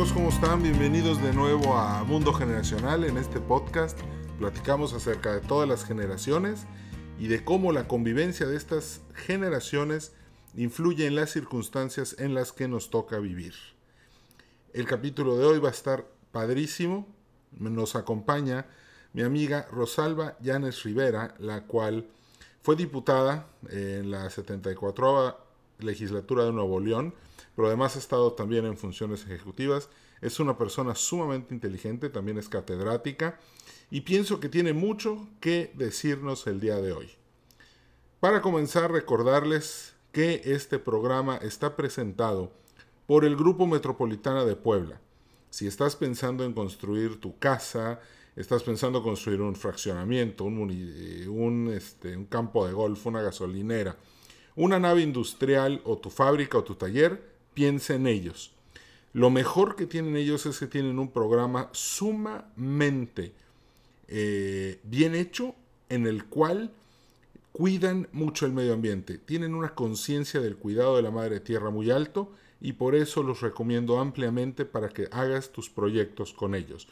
¿Cómo 0.00 0.30
están? 0.30 0.62
Bienvenidos 0.62 1.22
de 1.22 1.34
nuevo 1.34 1.76
a 1.76 2.02
Mundo 2.04 2.32
Generacional. 2.32 3.04
En 3.04 3.18
este 3.18 3.38
podcast 3.38 3.98
platicamos 4.38 4.94
acerca 4.94 5.34
de 5.34 5.40
todas 5.42 5.68
las 5.68 5.84
generaciones 5.84 6.64
y 7.18 7.28
de 7.28 7.44
cómo 7.44 7.70
la 7.70 7.86
convivencia 7.86 8.46
de 8.46 8.56
estas 8.56 9.02
generaciones 9.14 10.14
influye 10.56 11.06
en 11.06 11.16
las 11.16 11.30
circunstancias 11.30 12.16
en 12.18 12.32
las 12.32 12.52
que 12.52 12.66
nos 12.66 12.88
toca 12.88 13.18
vivir. 13.18 13.52
El 14.72 14.86
capítulo 14.86 15.36
de 15.36 15.44
hoy 15.44 15.58
va 15.58 15.68
a 15.68 15.72
estar 15.72 16.06
padrísimo. 16.32 17.06
Nos 17.58 17.94
acompaña 17.94 18.66
mi 19.12 19.20
amiga 19.20 19.68
Rosalba 19.70 20.38
Llanes 20.40 20.82
Rivera, 20.82 21.34
la 21.38 21.64
cual 21.66 22.08
fue 22.62 22.74
diputada 22.74 23.48
en 23.68 24.10
la 24.10 24.30
74 24.30 25.36
legislatura 25.78 26.44
de 26.44 26.52
Nuevo 26.52 26.80
León, 26.80 27.14
pero 27.60 27.68
además 27.68 27.94
ha 27.94 27.98
estado 27.98 28.32
también 28.32 28.64
en 28.64 28.78
funciones 28.78 29.26
ejecutivas. 29.26 29.90
Es 30.22 30.40
una 30.40 30.56
persona 30.56 30.94
sumamente 30.94 31.52
inteligente, 31.52 32.08
también 32.08 32.38
es 32.38 32.48
catedrática 32.48 33.38
y 33.90 34.00
pienso 34.00 34.40
que 34.40 34.48
tiene 34.48 34.72
mucho 34.72 35.28
que 35.40 35.70
decirnos 35.74 36.46
el 36.46 36.58
día 36.58 36.76
de 36.76 36.92
hoy. 36.92 37.10
Para 38.18 38.40
comenzar, 38.40 38.90
recordarles 38.90 39.92
que 40.10 40.40
este 40.46 40.78
programa 40.78 41.36
está 41.36 41.76
presentado 41.76 42.50
por 43.06 43.26
el 43.26 43.36
Grupo 43.36 43.66
Metropolitana 43.66 44.46
de 44.46 44.56
Puebla. 44.56 44.98
Si 45.50 45.66
estás 45.66 45.96
pensando 45.96 46.44
en 46.44 46.54
construir 46.54 47.20
tu 47.20 47.38
casa, 47.38 48.00
estás 48.36 48.62
pensando 48.62 49.00
en 49.00 49.04
construir 49.04 49.42
un 49.42 49.54
fraccionamiento, 49.54 50.44
un, 50.44 51.70
este, 51.76 52.16
un 52.16 52.24
campo 52.24 52.66
de 52.66 52.72
golf, 52.72 53.04
una 53.04 53.20
gasolinera, 53.20 53.98
una 54.56 54.78
nave 54.78 55.02
industrial 55.02 55.82
o 55.84 55.98
tu 55.98 56.08
fábrica 56.08 56.56
o 56.56 56.64
tu 56.64 56.74
taller, 56.74 57.28
piensa 57.54 57.94
en 57.94 58.06
ellos. 58.06 58.52
Lo 59.12 59.30
mejor 59.30 59.74
que 59.74 59.86
tienen 59.86 60.16
ellos 60.16 60.46
es 60.46 60.58
que 60.58 60.66
tienen 60.66 60.98
un 60.98 61.10
programa 61.10 61.68
sumamente 61.72 63.32
eh, 64.06 64.80
bien 64.84 65.14
hecho 65.14 65.54
en 65.88 66.06
el 66.06 66.26
cual 66.26 66.72
cuidan 67.52 68.08
mucho 68.12 68.46
el 68.46 68.52
medio 68.52 68.72
ambiente, 68.72 69.18
tienen 69.18 69.54
una 69.54 69.74
conciencia 69.74 70.40
del 70.40 70.56
cuidado 70.56 70.96
de 70.96 71.02
la 71.02 71.10
madre 71.10 71.40
tierra 71.40 71.70
muy 71.70 71.90
alto 71.90 72.32
y 72.60 72.74
por 72.74 72.94
eso 72.94 73.22
los 73.22 73.40
recomiendo 73.40 73.98
ampliamente 73.98 74.64
para 74.64 74.88
que 74.88 75.08
hagas 75.10 75.50
tus 75.50 75.70
proyectos 75.70 76.32
con 76.32 76.54
ellos. 76.54 76.88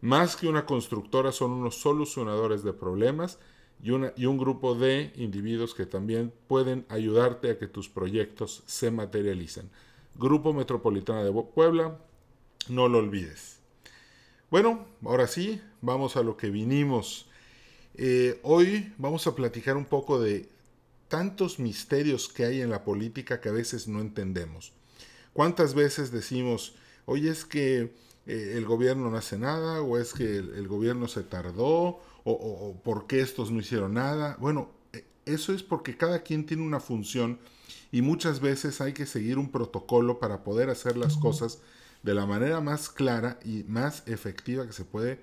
Más 0.00 0.36
que 0.36 0.48
una 0.48 0.64
constructora 0.64 1.32
son 1.32 1.50
unos 1.50 1.80
solucionadores 1.80 2.62
de 2.62 2.72
problemas 2.72 3.38
y, 3.82 3.90
y 4.16 4.26
un 4.26 4.38
grupo 4.38 4.74
de 4.74 5.12
individuos 5.16 5.74
que 5.74 5.86
también 5.86 6.32
pueden 6.46 6.86
ayudarte 6.88 7.50
a 7.50 7.58
que 7.58 7.66
tus 7.66 7.88
proyectos 7.88 8.62
se 8.66 8.90
materialicen. 8.90 9.70
Grupo 10.18 10.52
Metropolitana 10.52 11.22
de 11.22 11.32
Puebla, 11.32 11.96
no 12.68 12.88
lo 12.88 12.98
olvides. 12.98 13.60
Bueno, 14.50 14.84
ahora 15.04 15.28
sí, 15.28 15.60
vamos 15.80 16.16
a 16.16 16.24
lo 16.24 16.36
que 16.36 16.50
vinimos. 16.50 17.28
Eh, 17.94 18.40
hoy 18.42 18.92
vamos 18.98 19.28
a 19.28 19.36
platicar 19.36 19.76
un 19.76 19.84
poco 19.84 20.20
de 20.20 20.48
tantos 21.06 21.60
misterios 21.60 22.28
que 22.28 22.44
hay 22.44 22.60
en 22.60 22.70
la 22.70 22.82
política 22.82 23.40
que 23.40 23.48
a 23.48 23.52
veces 23.52 23.86
no 23.86 24.00
entendemos. 24.00 24.72
¿Cuántas 25.32 25.74
veces 25.74 26.10
decimos, 26.10 26.74
oye, 27.04 27.30
es 27.30 27.44
que 27.44 27.92
eh, 28.26 28.54
el 28.56 28.64
gobierno 28.64 29.10
no 29.10 29.16
hace 29.16 29.38
nada, 29.38 29.82
o 29.82 29.98
es 29.98 30.12
que 30.14 30.38
el, 30.38 30.66
gobierno 30.66 31.06
se 31.06 31.22
tardó, 31.22 32.00
o, 32.24 32.32
o, 32.32 32.80
por 32.82 33.06
qué 33.06 33.20
estos 33.20 33.52
no 33.52 33.60
hicieron 33.60 33.94
nada? 33.94 34.36
Bueno, 34.40 34.72
eh, 34.92 35.04
eso 35.26 35.52
es 35.52 35.62
porque 35.62 35.96
cada 35.96 36.24
quien 36.24 36.44
tiene 36.44 36.64
una 36.64 36.80
función 36.80 37.38
y 37.90 38.02
muchas 38.02 38.40
veces 38.40 38.80
hay 38.80 38.92
que 38.92 39.06
seguir 39.06 39.38
un 39.38 39.50
protocolo 39.50 40.18
para 40.18 40.44
poder 40.44 40.70
hacer 40.70 40.96
las 40.96 41.16
cosas 41.16 41.60
de 42.02 42.14
la 42.14 42.26
manera 42.26 42.60
más 42.60 42.88
clara 42.88 43.38
y 43.44 43.64
más 43.64 44.02
efectiva 44.06 44.66
que 44.66 44.72
se 44.72 44.84
puede 44.84 45.20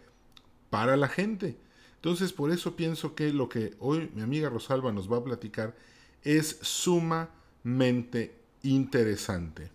para 0.69 0.97
la 0.97 1.07
gente. 1.07 1.57
Entonces, 1.95 2.33
por 2.33 2.51
eso 2.51 2.75
pienso 2.75 3.15
que 3.15 3.31
lo 3.33 3.49
que 3.49 3.73
hoy 3.79 4.11
mi 4.13 4.21
amiga 4.21 4.49
Rosalba 4.49 4.91
nos 4.91 5.11
va 5.11 5.17
a 5.17 5.23
platicar 5.23 5.75
es 6.23 6.57
sumamente 6.61 8.35
interesante. 8.63 9.71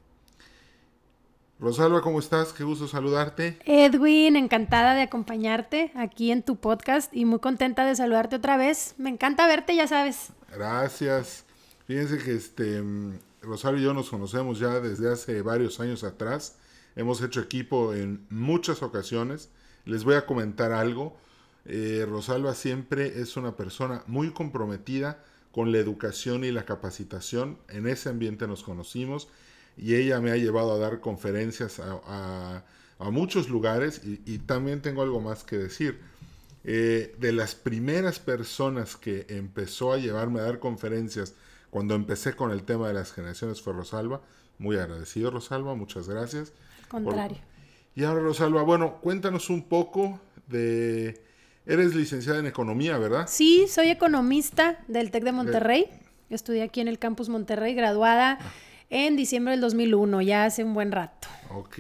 Rosalba, 1.58 2.00
¿cómo 2.00 2.20
estás? 2.20 2.52
Qué 2.52 2.64
gusto 2.64 2.88
saludarte. 2.88 3.58
Edwin, 3.66 4.36
encantada 4.36 4.94
de 4.94 5.02
acompañarte 5.02 5.92
aquí 5.94 6.30
en 6.30 6.42
tu 6.42 6.56
podcast 6.56 7.14
y 7.14 7.24
muy 7.26 7.38
contenta 7.38 7.84
de 7.84 7.94
saludarte 7.94 8.36
otra 8.36 8.56
vez. 8.56 8.94
Me 8.96 9.10
encanta 9.10 9.46
verte, 9.46 9.76
ya 9.76 9.86
sabes. 9.86 10.32
Gracias. 10.50 11.44
Fíjense 11.90 12.18
que 12.18 12.36
este 12.36 12.84
Rosalba 13.42 13.80
y 13.80 13.82
yo 13.82 13.92
nos 13.92 14.10
conocemos 14.10 14.60
ya 14.60 14.78
desde 14.78 15.10
hace 15.10 15.42
varios 15.42 15.80
años 15.80 16.04
atrás. 16.04 16.54
Hemos 16.94 17.20
hecho 17.20 17.40
equipo 17.40 17.94
en 17.94 18.24
muchas 18.30 18.84
ocasiones. 18.84 19.48
Les 19.86 20.04
voy 20.04 20.14
a 20.14 20.24
comentar 20.24 20.70
algo. 20.70 21.16
Eh, 21.64 22.06
Rosalba 22.08 22.54
siempre 22.54 23.20
es 23.20 23.36
una 23.36 23.56
persona 23.56 24.04
muy 24.06 24.30
comprometida 24.30 25.24
con 25.50 25.72
la 25.72 25.78
educación 25.78 26.44
y 26.44 26.52
la 26.52 26.64
capacitación. 26.64 27.58
En 27.68 27.88
ese 27.88 28.08
ambiente 28.08 28.46
nos 28.46 28.62
conocimos 28.62 29.26
y 29.76 29.96
ella 29.96 30.20
me 30.20 30.30
ha 30.30 30.36
llevado 30.36 30.72
a 30.72 30.78
dar 30.78 31.00
conferencias 31.00 31.80
a, 31.80 32.62
muchos 33.00 33.48
lugares 33.48 34.00
y, 34.04 34.38
también 34.38 34.80
tengo 34.80 35.02
algo 35.02 35.20
más 35.20 35.42
que 35.42 35.58
decir. 35.58 35.98
Eh, 36.62 37.16
de 37.18 37.32
las 37.32 37.56
primeras 37.56 38.20
personas 38.20 38.94
que 38.94 39.26
empezó 39.28 39.92
a 39.92 39.96
llevarme 39.96 40.38
a 40.38 40.44
dar 40.44 40.60
conferencias 40.60 41.34
cuando 41.70 41.94
empecé 41.94 42.34
con 42.34 42.50
el 42.50 42.64
tema 42.64 42.88
de 42.88 42.94
las 42.94 43.12
generaciones 43.12 43.62
fue 43.62 43.72
Rosalba. 43.72 44.20
Muy 44.58 44.76
agradecido 44.76 45.30
Rosalba, 45.30 45.74
muchas 45.74 46.08
gracias. 46.08 46.52
Contrario. 46.88 47.38
Y 47.94 48.04
ahora 48.04 48.20
Rosalba, 48.20 48.62
bueno, 48.62 49.00
cuéntanos 49.00 49.50
un 49.50 49.68
poco 49.68 50.20
de... 50.46 51.24
Eres 51.66 51.94
licenciada 51.94 52.38
en 52.38 52.46
economía, 52.46 52.98
¿verdad? 52.98 53.26
Sí, 53.28 53.66
soy 53.68 53.90
economista 53.90 54.82
del 54.88 55.10
TEC 55.10 55.24
de 55.24 55.32
Monterrey. 55.32 55.86
Estudié 56.30 56.62
aquí 56.62 56.80
en 56.80 56.88
el 56.88 56.98
campus 56.98 57.28
Monterrey, 57.28 57.74
graduada. 57.74 58.38
Ah 58.40 58.52
en 58.90 59.16
diciembre 59.16 59.52
del 59.52 59.60
2001, 59.60 60.20
ya 60.22 60.44
hace 60.44 60.64
un 60.64 60.74
buen 60.74 60.92
rato. 60.92 61.28
Ok. 61.50 61.78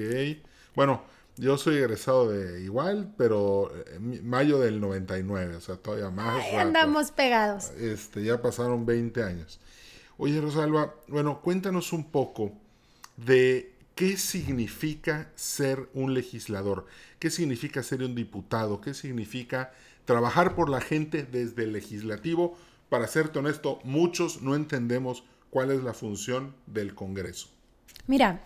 Bueno, 0.74 1.02
yo 1.36 1.58
soy 1.58 1.76
egresado 1.76 2.30
de 2.30 2.62
igual, 2.62 3.12
pero 3.18 3.72
mayo 4.22 4.60
del 4.60 4.80
99, 4.80 5.56
o 5.56 5.60
sea, 5.60 5.76
todavía 5.76 6.10
más. 6.10 6.42
Ahí 6.44 6.54
andamos 6.54 7.10
pegados. 7.10 7.70
Este, 7.72 8.22
ya 8.22 8.40
pasaron 8.40 8.86
20 8.86 9.22
años. 9.24 9.60
Oye, 10.22 10.38
Rosalba, 10.38 10.94
bueno, 11.08 11.40
cuéntanos 11.40 11.94
un 11.94 12.04
poco 12.04 12.52
de 13.16 13.72
qué 13.94 14.18
significa 14.18 15.30
ser 15.34 15.88
un 15.94 16.12
legislador, 16.12 16.84
qué 17.18 17.30
significa 17.30 17.82
ser 17.82 18.02
un 18.02 18.14
diputado, 18.14 18.82
qué 18.82 18.92
significa 18.92 19.72
trabajar 20.04 20.54
por 20.54 20.68
la 20.68 20.82
gente 20.82 21.22
desde 21.22 21.64
el 21.64 21.72
legislativo. 21.72 22.54
Para 22.90 23.08
serte 23.08 23.38
honesto, 23.38 23.78
muchos 23.82 24.42
no 24.42 24.54
entendemos 24.54 25.24
cuál 25.48 25.70
es 25.70 25.82
la 25.82 25.94
función 25.94 26.54
del 26.66 26.94
Congreso. 26.94 27.48
Mira, 28.06 28.44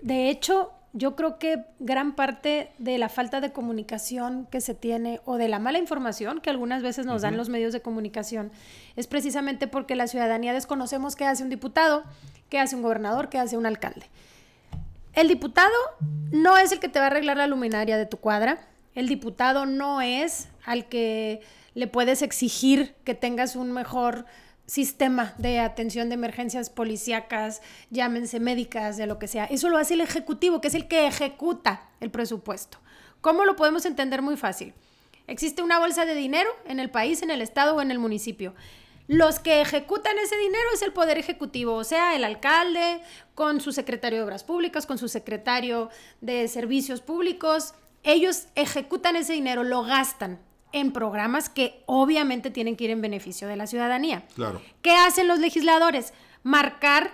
de 0.00 0.30
hecho, 0.30 0.70
yo 0.96 1.16
creo 1.16 1.40
que 1.40 1.64
gran 1.80 2.14
parte 2.14 2.70
de 2.78 2.98
la 2.98 3.08
falta 3.08 3.40
de 3.40 3.52
comunicación 3.52 4.46
que 4.50 4.60
se 4.60 4.74
tiene 4.74 5.20
o 5.24 5.36
de 5.36 5.48
la 5.48 5.58
mala 5.58 5.78
información 5.78 6.40
que 6.40 6.50
algunas 6.50 6.82
veces 6.82 7.04
nos 7.04 7.22
dan 7.22 7.36
los 7.36 7.48
medios 7.48 7.72
de 7.72 7.82
comunicación 7.82 8.52
es 8.94 9.08
precisamente 9.08 9.66
porque 9.66 9.96
la 9.96 10.06
ciudadanía 10.06 10.52
desconocemos 10.52 11.16
qué 11.16 11.24
hace 11.24 11.42
un 11.42 11.50
diputado, 11.50 12.04
qué 12.48 12.60
hace 12.60 12.76
un 12.76 12.82
gobernador, 12.82 13.28
qué 13.28 13.38
hace 13.38 13.56
un 13.56 13.66
alcalde. 13.66 14.06
El 15.14 15.26
diputado 15.26 15.74
no 16.30 16.56
es 16.58 16.70
el 16.70 16.78
que 16.78 16.88
te 16.88 17.00
va 17.00 17.06
a 17.06 17.08
arreglar 17.08 17.36
la 17.38 17.48
luminaria 17.48 17.98
de 17.98 18.06
tu 18.06 18.18
cuadra. 18.18 18.60
El 18.94 19.08
diputado 19.08 19.66
no 19.66 20.00
es 20.00 20.48
al 20.64 20.86
que 20.86 21.40
le 21.74 21.88
puedes 21.88 22.22
exigir 22.22 22.94
que 23.02 23.14
tengas 23.14 23.56
un 23.56 23.72
mejor 23.72 24.26
sistema 24.66 25.34
de 25.38 25.60
atención 25.60 26.08
de 26.08 26.14
emergencias 26.14 26.70
policíacas, 26.70 27.60
llámense 27.90 28.40
médicas, 28.40 28.96
de 28.96 29.06
lo 29.06 29.18
que 29.18 29.28
sea. 29.28 29.44
Eso 29.44 29.68
lo 29.68 29.78
hace 29.78 29.94
el 29.94 30.00
Ejecutivo, 30.00 30.60
que 30.60 30.68
es 30.68 30.74
el 30.74 30.88
que 30.88 31.06
ejecuta 31.06 31.88
el 32.00 32.10
presupuesto. 32.10 32.78
¿Cómo 33.20 33.44
lo 33.44 33.56
podemos 33.56 33.84
entender 33.84 34.22
muy 34.22 34.36
fácil? 34.36 34.74
Existe 35.26 35.62
una 35.62 35.78
bolsa 35.78 36.04
de 36.04 36.14
dinero 36.14 36.50
en 36.66 36.80
el 36.80 36.90
país, 36.90 37.22
en 37.22 37.30
el 37.30 37.40
estado 37.40 37.76
o 37.76 37.80
en 37.80 37.90
el 37.90 37.98
municipio. 37.98 38.54
Los 39.06 39.38
que 39.38 39.60
ejecutan 39.60 40.18
ese 40.18 40.36
dinero 40.36 40.64
es 40.72 40.82
el 40.82 40.92
Poder 40.92 41.18
Ejecutivo, 41.18 41.74
o 41.74 41.84
sea, 41.84 42.16
el 42.16 42.24
alcalde, 42.24 43.02
con 43.34 43.60
su 43.60 43.72
secretario 43.72 44.18
de 44.18 44.24
Obras 44.24 44.44
Públicas, 44.44 44.86
con 44.86 44.96
su 44.98 45.08
secretario 45.08 45.90
de 46.22 46.48
Servicios 46.48 47.02
Públicos. 47.02 47.74
Ellos 48.02 48.46
ejecutan 48.54 49.16
ese 49.16 49.34
dinero, 49.34 49.62
lo 49.62 49.82
gastan 49.82 50.38
en 50.74 50.92
programas 50.92 51.48
que 51.48 51.82
obviamente 51.86 52.50
tienen 52.50 52.76
que 52.76 52.84
ir 52.84 52.90
en 52.90 53.00
beneficio 53.00 53.46
de 53.46 53.56
la 53.56 53.66
ciudadanía. 53.66 54.26
Claro. 54.34 54.60
¿Qué 54.82 54.90
hacen 54.90 55.28
los 55.28 55.38
legisladores? 55.38 56.12
Marcar 56.42 57.12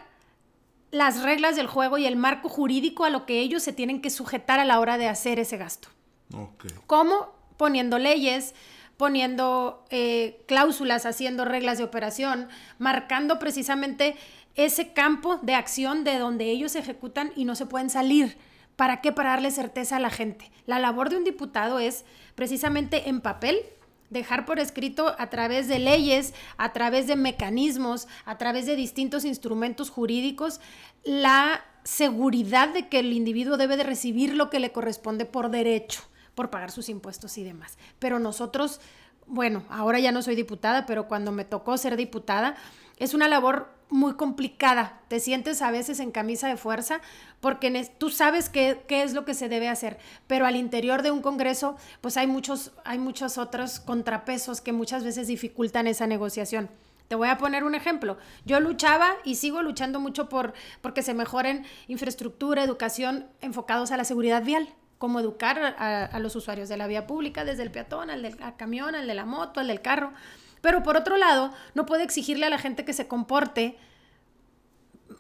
las 0.91 1.23
reglas 1.23 1.57
del 1.57 1.67
juego 1.67 1.99
y 1.99 2.07
el 2.07 2.17
marco 2.17 2.49
jurídico 2.49 3.05
a 3.05 3.11
lo 3.11 3.27
que 3.27 3.41
ellos 3.41 3.63
se 3.63 3.75
tienen 3.75 4.01
que 4.01 4.09
sujetar 4.09 4.59
a 4.59 4.65
la 4.65 4.81
hora 4.81 4.97
de 4.97 5.09
hacer 5.09 5.39
ese 5.39 5.59
gasto. 5.59 5.89
Okay. 6.33 6.71
¿Cómo? 6.87 7.35
Poniendo 7.59 7.99
leyes, 7.99 8.55
poniendo 8.97 9.85
eh, 9.91 10.43
cláusulas, 10.49 11.05
haciendo 11.05 11.45
reglas 11.45 11.77
de 11.77 11.85
operación, 11.85 12.49
marcando 12.79 13.39
precisamente 13.39 14.17
ese 14.55 14.95
campo 14.95 15.37
de 15.37 15.55
acción 15.55 16.03
de 16.03 16.19
donde 16.19 16.51
ellos 16.51 16.75
ejecutan 16.77 17.31
y 17.37 17.45
no 17.45 17.55
se 17.55 17.67
pueden 17.67 17.91
salir 17.91 18.39
¿Para 18.81 19.03
qué? 19.03 19.13
Para 19.13 19.33
darle 19.33 19.51
certeza 19.51 19.97
a 19.97 20.01
la 20.01 20.09
gente. 20.09 20.51
La 20.65 20.79
labor 20.79 21.11
de 21.11 21.19
un 21.19 21.25
diputado 21.25 21.79
es 21.81 22.07
precisamente 22.35 23.11
en 23.11 23.21
papel 23.21 23.61
dejar 24.09 24.47
por 24.47 24.59
escrito 24.59 25.15
a 25.19 25.29
través 25.29 25.69
de 25.69 25.79
leyes, 25.79 26.33
a 26.57 26.73
través 26.73 27.07
de 27.07 27.15
mecanismos, 27.15 28.09
a 28.25 28.39
través 28.39 28.65
de 28.65 28.77
distintos 28.77 29.27
instrumentos 29.27 29.91
jurídicos, 29.91 30.63
la 31.05 31.63
seguridad 31.85 32.71
de 32.71 32.89
que 32.89 33.01
el 33.01 33.13
individuo 33.13 33.59
debe 33.59 33.77
de 33.77 33.83
recibir 33.83 34.35
lo 34.35 34.49
que 34.49 34.61
le 34.61 34.73
corresponde 34.73 35.27
por 35.27 35.51
derecho, 35.51 36.01
por 36.35 36.49
pagar 36.49 36.71
sus 36.71 36.89
impuestos 36.89 37.37
y 37.37 37.45
demás. 37.45 37.77
Pero 37.99 38.19
nosotros, 38.19 38.81
bueno, 39.27 39.63
ahora 39.69 39.99
ya 39.99 40.11
no 40.11 40.23
soy 40.23 40.37
diputada, 40.37 40.87
pero 40.87 41.07
cuando 41.07 41.33
me 41.33 41.45
tocó 41.45 41.77
ser 41.77 41.99
diputada, 41.99 42.57
es 42.97 43.13
una 43.13 43.29
labor 43.29 43.75
muy 43.91 44.15
complicada. 44.15 45.01
Te 45.09 45.21
sientes 45.21 45.63
a 45.63 45.71
veces 45.71 46.01
en 46.01 46.11
camisa 46.11 46.49
de 46.49 46.57
fuerza 46.57 47.01
porque 47.41 47.91
tú 47.99 48.11
sabes 48.11 48.49
qué, 48.49 48.83
qué, 48.87 49.03
es 49.03 49.13
lo 49.13 49.25
que 49.25 49.35
se 49.35 49.49
debe 49.49 49.69
hacer, 49.69 49.99
pero 50.27 50.47
al 50.47 50.57
interior 50.57 51.03
de 51.03 51.11
un 51.11 51.23
Congreso 51.23 51.77
pues 52.01 52.17
hay 52.17 52.27
muchos, 52.27 52.73
hay 52.85 52.99
muchos 52.99 53.39
otros 53.39 53.81
contrapesos 53.81 54.61
que 54.61 54.73
muchas 54.73 55.05
veces 55.05 55.27
dificultan 55.27 55.87
esa 55.87 56.07
negociación. 56.07 56.71
Te 57.11 57.17
voy 57.17 57.27
a 57.27 57.39
poner 57.39 57.65
un 57.65 57.75
ejemplo. 57.75 58.19
Yo 58.45 58.61
luchaba 58.61 59.17
y 59.25 59.35
sigo 59.35 59.63
luchando 59.63 59.99
mucho 59.99 60.29
por 60.29 60.55
porque 60.81 61.03
se 61.03 61.13
mejoren 61.13 61.67
infraestructura, 61.89 62.63
educación 62.63 63.27
enfocados 63.41 63.91
a 63.91 63.97
la 63.97 64.05
seguridad 64.05 64.45
vial, 64.45 64.73
como 64.97 65.19
educar 65.19 65.59
a, 65.77 66.17
los 66.21 66.37
usuarios 66.37 66.69
de 66.69 66.77
la 66.77 66.87
vía 66.87 67.09
pública, 67.09 67.45
desde 67.45 67.65
el 67.65 67.73
peatón, 67.73 68.11
al 68.11 68.23
del 68.23 68.37
camión, 68.57 68.95
al 68.95 69.09
de 69.09 69.15
la 69.15 69.25
moto, 69.25 69.59
al 69.59 69.67
del 69.67 69.81
carro. 69.81 70.13
Pero 70.61 70.83
por 70.83 70.97
otro 70.97 71.17
lado, 71.17 71.53
no 71.75 71.87
puedo 71.87 72.03
exigirle 72.03 72.47
a 72.47 72.51
la 72.51 72.59
gente 72.59 72.85
que 72.85 72.93
se 72.93 73.09
comporte 73.09 73.77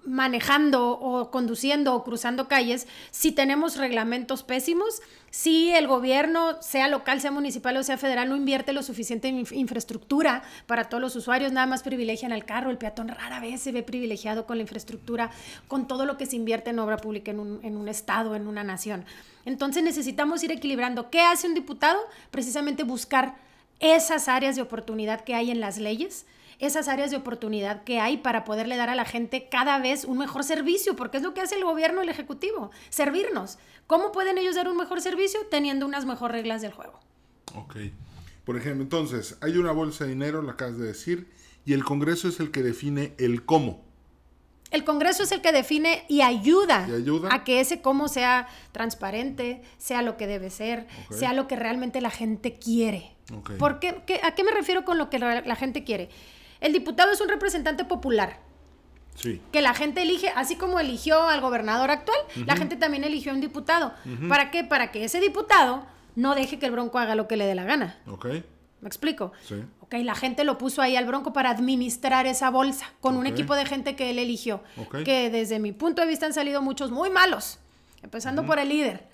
manejando 0.04 0.90
o 0.90 1.31
conduciendo 1.31 1.94
o 1.94 2.04
cruzando 2.04 2.48
calles 2.48 2.87
si 3.10 3.32
tenemos 3.32 3.76
reglamentos 3.76 4.42
pésimos, 4.42 5.02
si 5.31 5.70
el 5.70 5.87
gobierno, 5.87 6.60
sea 6.60 6.88
local, 6.88 7.20
sea 7.20 7.31
municipal 7.31 7.76
o 7.76 7.82
sea 7.82 7.98
federal, 7.98 8.28
no 8.28 8.37
invierte 8.37 8.72
lo 8.72 8.82
suficiente 8.82 9.28
en 9.28 9.46
infraestructura 9.52 10.42
para 10.66 10.88
todos 10.88 11.00
los 11.00 11.16
usuarios, 11.16 11.52
nada 11.52 11.66
más 11.66 11.82
privilegian 11.82 12.32
al 12.32 12.44
carro, 12.44 12.70
el 12.70 12.78
peatón 12.78 13.08
rara 13.08 13.40
vez 13.40 13.60
se 13.60 13.72
ve 13.72 13.82
privilegiado 13.82 14.46
con 14.46 14.56
la 14.56 14.62
infraestructura, 14.62 15.31
con 15.69 15.86
todo 15.86 16.06
lo 16.06 16.16
que 16.16 16.26
se 16.26 16.36
invierte 16.36 16.70
en 16.70 16.78
obra 16.78 16.96
pública 16.96 17.31
en 17.31 17.40
un, 17.40 17.60
en 17.62 17.76
un 17.76 17.88
estado, 17.88 18.34
en 18.34 18.46
una 18.46 18.64
nación. 18.64 19.04
Entonces 19.44 19.82
necesitamos 19.82 20.43
ir 20.43 20.52
equilibrando. 20.52 21.10
¿Qué 21.10 21.20
hace 21.20 21.46
un 21.46 21.54
diputado? 21.54 21.98
Precisamente 22.31 22.82
buscar 22.82 23.36
esas 23.81 24.29
áreas 24.29 24.56
de 24.56 24.62
oportunidad 24.62 25.25
que 25.25 25.35
hay 25.35 25.50
en 25.50 25.61
las 25.61 25.79
leyes, 25.79 26.27
esas 26.59 26.88
áreas 26.88 27.11
de 27.11 27.17
oportunidad 27.17 27.85
que 27.85 28.00
hay 28.00 28.19
para 28.19 28.44
poderle 28.44 28.77
dar 28.77 28.91
a 28.91 28.94
la 28.94 29.06
gente 29.06 29.49
cada 29.50 29.79
vez 29.79 30.05
un 30.05 30.19
mejor 30.19 30.44
servicio, 30.44 30.94
porque 30.94 31.17
es 31.17 31.23
lo 31.23 31.32
que 31.32 31.41
hace 31.41 31.56
el 31.56 31.65
gobierno, 31.65 32.03
el 32.03 32.11
Ejecutivo, 32.11 32.71
servirnos. 32.91 33.59
¿Cómo 33.87 34.12
pueden 34.12 34.37
ellos 34.37 34.55
dar 34.55 34.69
un 34.69 34.77
mejor 34.77 35.00
servicio? 35.00 35.41
Teniendo 35.50 35.87
unas 35.87 36.05
mejores 36.05 36.37
reglas 36.37 36.61
del 36.61 36.73
juego. 36.73 37.00
Ok. 37.55 37.77
Por 38.44 38.56
ejemplo, 38.56 38.82
entonces, 38.82 39.38
hay 39.41 39.56
una 39.56 39.73
bolsa 39.73 40.05
de 40.05 40.11
dinero, 40.11 40.43
lo 40.43 40.50
acabas 40.50 40.79
de 40.79 40.87
decir, 40.87 41.29
y 41.65 41.73
el 41.73 41.85
Congreso 41.85 42.29
es 42.29 42.41
el 42.41 42.50
que 42.50 42.62
define 42.62 43.15
el 43.19 43.44
cómo. 43.44 43.82
El 44.70 44.84
Congreso 44.84 45.25
es 45.25 45.32
el 45.32 45.40
que 45.40 45.52
define 45.52 46.05
y 46.08 46.20
ayuda, 46.20 46.87
a 47.31 47.44
que 47.44 47.61
ese 47.61 47.81
cómo 47.81 48.08
sea 48.08 48.46
transparente, 48.72 49.62
sea 49.78 50.02
lo 50.02 50.17
que 50.17 50.26
debe 50.26 50.50
ser, 50.50 50.87
sea 51.11 51.32
lo 51.32 51.49
que 51.49 51.56
realmente 51.56 52.00
la 52.00 52.11
gente 52.11 52.58
quiere. 52.58 53.17
¿Por 53.58 53.81
qué, 53.81 54.20
¿A 54.22 54.34
qué 54.34 54.44
me 54.44 54.52
refiero 54.52 54.84
con 54.84 54.99
lo 54.99 55.11
que 55.11 55.19
la, 55.19 55.56
gente 55.56 55.84
quiere? 55.84 56.08
El 56.61 56.72
diputado 56.72 57.12
es 57.12 57.20
un 57.20 57.28
representante 57.28 57.84
popular. 57.84 58.40
Sí. 59.17 59.40
Que 59.52 59.61
la 59.61 59.75
gente 59.75 60.02
elige, 60.02 60.28
así 60.37 60.56
como 60.56 60.78
eligió 60.78 61.28
al 61.28 61.40
gobernador 61.40 61.90
actual, 61.90 62.19
la 62.46 62.56
gente 62.56 62.76
también 62.76 63.02
eligió 63.05 63.32
a 63.32 63.34
un 63.34 63.40
diputado. 63.40 63.93
¿Para 64.28 64.50
qué? 64.50 64.62
Para 64.62 64.93
que 64.93 65.05
ese 65.05 65.20
diputado 65.20 65.84
no 66.14 66.34
deje 66.34 66.58
que 66.58 66.67
el 66.67 66.72
bronco 66.72 66.99
haga 66.99 67.14
lo 67.14 67.26
que 67.26 67.37
le 67.37 67.46
dé 67.46 67.55
la 67.55 67.64
gana. 67.64 67.99
Okay. 68.06 68.44
¿Me 68.81 68.88
explico? 68.88 69.32
Sí. 69.47 69.62
Ok, 69.81 69.94
la 70.03 70.15
gente 70.15 70.44
lo 70.44 70.56
puso 70.56 70.81
ahí 70.81 70.97
al 70.97 71.05
Bronco 71.05 71.32
para 71.32 71.50
administrar 71.50 72.27
esa 72.27 72.50
bolsa 72.50 72.93
con 73.00 73.17
un 73.17 73.27
equipo 73.27 73.55
de 73.55 73.67
gente 73.67 73.97
que 73.97 74.11
él 74.11 74.19
eligió. 74.19 74.62
Que 75.05 75.31
desde 75.31 75.59
mi 75.59 75.73
punto 75.73 76.03
de 76.03 76.09
vista 76.09 76.27
han 76.27 76.32
salido 76.32 76.62
muchos 76.62 76.91
muy 76.91 77.11
malos, 77.11 77.59
empezando 78.03 78.47
por 78.47 78.59
el 78.59 78.69
líder. 78.69 79.05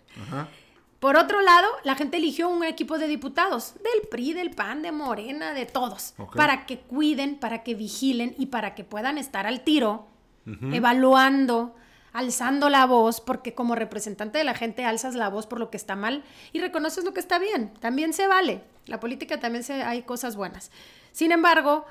Por 1.01 1.17
otro 1.17 1.43
lado, 1.43 1.67
la 1.85 1.95
gente 1.95 2.17
eligió 2.17 2.49
un 2.49 2.65
equipo 2.65 2.99
de 2.99 3.07
diputados, 3.07 3.75
del 3.75 4.09
PRI, 4.09 4.33
del 4.33 4.51
PAN, 4.51 4.83
de 4.83 4.93
Morena, 4.93 5.53
de 5.53 5.67
todos, 5.67 6.15
para 6.35 6.65
que 6.67 6.79
cuiden, 6.79 7.37
para 7.37 7.63
que 7.63 7.75
vigilen 7.75 8.35
y 8.39 8.47
para 8.47 8.75
que 8.75 8.85
puedan 8.85 9.19
estar 9.19 9.47
al 9.47 9.61
tiro, 9.61 10.07
evaluando, 10.73 11.75
alzando 12.17 12.71
la 12.71 12.87
voz, 12.87 13.21
porque 13.21 13.55
como 13.55 13.75
representante 13.75 14.39
de 14.39 14.45
la 14.45 14.55
gente 14.55 14.87
alzas 14.87 15.15
la 15.15 15.29
voz 15.29 15.47
por 15.47 15.61
lo 15.61 15.69
que 15.69 15.77
está 15.77 15.97
mal 15.97 16.25
y 16.55 16.61
reconoces 16.61 17.05
lo 17.05 17.13
que 17.13 17.21
está 17.21 17.39
bien, 17.39 17.75
también 17.79 18.15
se 18.15 18.27
vale. 18.27 18.63
La 18.87 19.01
política 19.01 19.39
también 19.39 19.63
se, 19.63 19.83
hay 19.83 20.01
cosas 20.01 20.35
buenas. 20.35 20.71
Sin 21.13 21.31
embargo, 21.31 21.85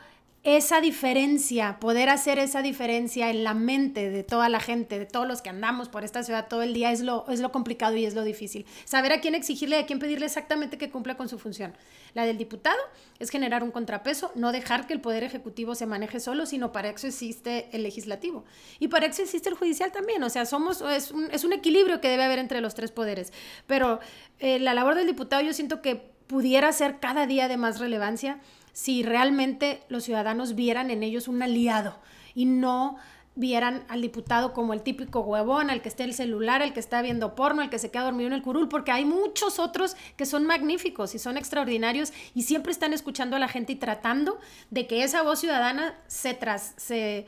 esa 0.45 0.80
diferencia, 0.80 1.80
poder 1.80 2.07
hacer 2.07 2.38
esa 2.38 2.62
diferencia 2.62 3.31
en 3.31 3.44
la 3.44 3.56
mente 3.56 4.12
de 4.12 4.21
toda 4.21 4.47
la 4.47 4.59
gente, 4.59 5.00
de 5.00 5.07
todos 5.07 5.27
los 5.27 5.42
que 5.42 5.50
andamos 5.50 5.89
por 5.89 6.03
esta 6.03 6.21
ciudad 6.21 6.47
todo 6.47 6.62
el 6.62 6.75
día, 6.75 6.92
es 6.92 7.01
lo, 7.01 7.25
es 7.30 7.39
lo 7.39 7.51
complicado 7.51 7.95
y 7.95 8.06
es 8.06 8.13
lo 8.13 8.24
difícil. 8.24 8.68
Saber 8.86 9.12
a 9.12 9.21
quién 9.21 9.33
exigirle 9.33 9.80
a 9.80 9.88
quién 9.88 9.97
pedirle 9.97 10.27
exactamente 10.27 10.77
que 10.77 10.92
cumpla 10.92 11.18
con 11.18 11.30
su 11.30 11.39
función. 11.39 11.74
La 12.13 12.27
del 12.27 12.38
diputado 12.38 12.77
es 13.18 13.31
generar 13.31 13.63
un 13.63 13.71
contrapeso, 13.71 14.31
no 14.36 14.51
dejar 14.51 14.86
que 14.86 14.94
el 14.94 15.01
Poder 15.01 15.24
Ejecutivo 15.24 15.74
se 15.74 15.88
maneje 15.88 16.19
solo, 16.19 16.45
sino 16.45 16.71
para 16.71 16.89
eso 16.89 17.07
existe 17.07 17.68
el 17.71 17.81
legislativo. 17.81 18.45
Y 18.77 18.88
para 18.88 19.07
eso 19.07 19.24
existe 19.24 19.50
el 19.50 19.56
judicial 19.56 19.91
también. 19.91 20.21
O 20.21 20.30
sea, 20.30 20.45
somos, 20.45 20.80
es 20.81 21.09
un, 21.09 21.27
es 21.31 21.44
un 21.44 21.53
equilibrio 21.53 22.01
que 22.01 22.07
debe 22.07 22.24
haber 22.24 22.38
entre 22.38 22.62
los 22.62 22.75
tres 22.75 22.91
poderes. 22.91 23.33
Pero 23.65 24.00
eh, 24.38 24.59
la 24.59 24.75
labor 24.75 24.94
del 24.94 25.07
diputado 25.07 25.41
yo 25.41 25.53
siento 25.53 25.81
que 25.81 25.95
pudiera 26.27 26.71
ser 26.71 27.00
cada 27.00 27.25
día 27.25 27.48
de 27.48 27.57
más 27.57 27.80
relevancia 27.80 28.39
si 28.75 29.04
realmente 29.04 29.81
los 29.88 30.04
ciudadanos 30.04 30.54
vieran 30.54 30.92
en 30.92 31.01
ellos 31.01 31.30
un 31.30 31.42
aliado 31.42 31.98
y 32.33 32.44
no 32.44 32.98
vieran 33.33 33.86
al 33.88 34.01
diputado 34.01 34.51
como 34.51 34.74
el 34.74 34.81
típico 34.81 35.22
huevón, 35.22 35.69
al 35.69 35.81
que 35.81 35.88
está 35.88 36.04
en 36.04 36.10
el 36.10 36.16
celular, 36.16 36.62
el 36.62 36.74
que 36.74 36.81
está 36.81 37.01
viendo 37.01 37.36
porno, 37.36 37.62
el 37.62 37.69
que 37.69 37.80
se 37.80 37.89
queda 37.89 38.04
dormido 38.04 38.27
en 38.27 38.33
el 38.33 38.42
curul, 38.42 38.68
porque 38.68 38.92
hay 38.92 39.06
muchos 39.06 39.60
otros 39.60 39.95
que 40.18 40.25
son 40.25 40.45
magníficos 40.45 41.16
y 41.16 41.19
son 41.19 41.38
extraordinarios 41.38 42.12
y 42.33 42.42
siempre 42.42 42.74
están 42.74 42.92
escuchando 42.92 43.38
a 43.38 43.39
la 43.39 43.48
gente 43.48 43.72
y 43.72 43.75
tratando 43.77 44.39
de 44.72 44.88
que 44.88 45.05
esa 45.05 45.24
voz 45.24 45.39
ciudadana 45.39 45.98
se, 46.08 46.34
tras, 46.34 46.74
se, 46.75 47.27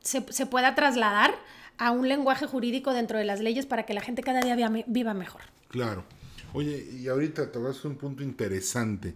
se, 0.00 0.46
pueda 0.46 0.74
trasladar 0.74 1.34
a 1.76 1.90
un 1.90 2.08
lenguaje 2.08 2.46
jurídico 2.46 2.94
dentro 2.94 3.18
de 3.18 3.26
las 3.26 3.40
leyes 3.40 3.66
para 3.66 3.84
que 3.84 3.92
la 3.92 4.00
gente 4.00 4.22
cada 4.22 4.40
día 4.40 4.56
viva 4.86 5.12
mejor. 5.12 5.42
Claro. 5.68 6.04
Oye, 6.54 6.88
y 6.98 7.08
ahorita 7.08 7.52
te 7.52 7.58
vas 7.58 7.84
a 7.84 7.88
un 7.88 7.96
punto 7.96 8.22
interesante 8.22 9.14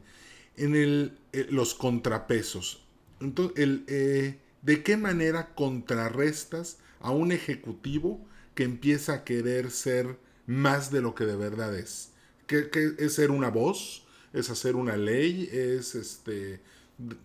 en 0.57 0.77
el, 0.77 1.19
eh, 1.33 1.47
los 1.51 1.75
contrapesos. 1.75 2.83
Entonces, 3.21 3.59
el, 3.59 3.85
eh, 3.89 4.39
¿de 4.63 4.83
qué 4.83 4.97
manera 4.97 5.55
contrarrestas 5.55 6.79
a 7.01 7.11
un 7.11 7.33
ejecutivo 7.33 8.21
que 8.55 8.65
empieza 8.65 9.15
a 9.15 9.25
querer 9.25 9.71
ser 9.71 10.19
más 10.47 10.91
de 10.91 11.01
lo 11.01 11.15
que 11.15 11.25
de 11.25 11.37
verdad 11.37 11.77
es? 11.77 12.11
¿Qué, 12.47 12.69
es 12.99 13.15
ser 13.15 13.31
una 13.31 13.49
voz? 13.49 14.05
¿Es 14.33 14.51
hacer 14.51 14.77
una 14.77 14.97
ley? 14.97 15.49
¿Es 15.53 15.95
este 15.95 16.61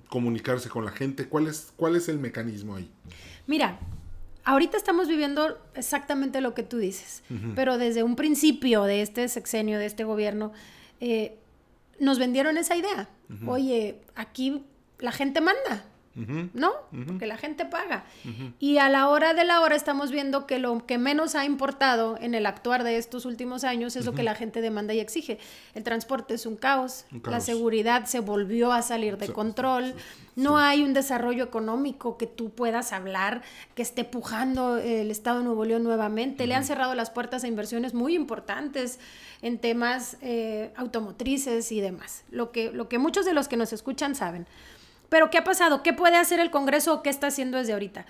comunicarse 0.10 0.69
con 0.69 0.86
la 0.86 0.91
gente? 0.91 1.27
¿Cuál 1.27 1.48
es, 1.48 1.74
cuál 1.75 1.96
es 1.96 2.07
el 2.10 2.19
mecanismo 2.19 2.75
ahí? 2.75 2.89
Mira, 3.46 3.79
ahorita 4.43 4.77
estamos 4.77 5.07
viviendo 5.07 5.60
exactamente 5.75 6.41
lo 6.41 6.53
que 6.53 6.63
tú 6.63 6.77
dices, 6.77 7.22
pero 7.55 7.77
desde 7.77 8.03
un 8.03 8.15
principio 8.15 8.84
de 8.84 9.01
este 9.01 9.27
sexenio, 9.27 9.77
de 9.77 9.86
este 9.86 10.03
gobierno, 10.03 10.53
eh, 11.00 11.38
nos 12.00 12.20
vendieron 12.20 12.58
esa 12.58 12.75
idea. 12.75 13.10
Oye, 13.48 14.01
aquí 14.16 14.66
la 15.00 15.12
gente 15.12 15.42
manda. 15.42 15.86
¿No? 16.53 16.71
Porque 17.05 17.27
la 17.27 17.38
gente 17.38 17.65
paga. 17.65 18.05
Y 18.59 18.77
a 18.79 18.89
la 18.89 19.09
hora 19.09 19.33
de 19.33 19.43
la 19.43 19.62
hora 19.62 19.75
estamos 19.75 20.12
viendo 20.12 20.47
que 20.47 20.57
lo 20.57 20.86
que 20.86 20.97
menos 20.97 21.36
ha 21.36 21.45
importado 21.45 22.17
en 22.19 22.33
el 22.33 22.45
actuar 22.45 22.83
de 22.83 22.97
estos 22.97 23.25
últimos 23.25 23.63
años 23.63 23.95
es 23.95 24.05
lo 24.05 24.13
que 24.13 24.24
la 24.24 24.36
gente 24.36 24.62
demanda 24.62 24.93
y 24.93 25.00
exige. 25.00 25.38
El 25.75 25.83
transporte 25.83 26.33
es 26.33 26.45
un 26.45 26.55
caos, 26.55 27.05
la 27.24 27.39
seguridad 27.39 28.05
se 28.05 28.19
volvió 28.19 28.71
a 28.71 28.81
salir 28.81 29.17
de 29.17 29.31
control, 29.31 29.93
no 30.36 30.59
hay 30.59 30.83
un 30.83 30.93
desarrollo 30.93 31.43
económico 31.43 32.17
que 32.17 32.27
tú 32.27 32.51
puedas 32.51 32.93
hablar, 32.93 33.41
que 33.74 33.81
esté 33.81 34.03
pujando 34.03 34.77
el 34.77 35.09
Estado 35.09 35.39
de 35.39 35.45
Nuevo 35.45 35.65
León 35.65 35.83
nuevamente. 35.83 36.45
Le 36.45 36.53
han 36.53 36.63
cerrado 36.63 36.93
las 36.93 37.09
puertas 37.09 37.43
a 37.43 37.47
inversiones 37.47 37.95
muy 37.95 38.15
importantes 38.15 39.00
en 39.41 39.57
temas 39.57 40.17
eh, 40.21 40.71
automotrices 40.75 41.71
y 41.71 41.81
demás. 41.81 42.24
Lo 42.29 42.51
que, 42.51 42.71
lo 42.71 42.88
que 42.88 43.00
muchos 43.00 43.25
de 43.25 43.33
los 43.33 43.47
que 43.47 43.57
nos 43.57 43.74
escuchan 43.74 44.13
saben. 44.13 44.45
Pero 45.10 45.30
¿qué 45.30 45.38
ha 45.38 45.44
pasado? 45.44 45.84
¿Qué 45.84 45.94
puede 45.94 46.18
hacer 46.18 46.40
el 46.40 46.52
Congreso 46.52 46.94
o 46.94 47.04
qué 47.04 47.10
está 47.10 47.28
haciendo 47.28 47.58
desde 47.58 47.74
ahorita? 47.74 48.06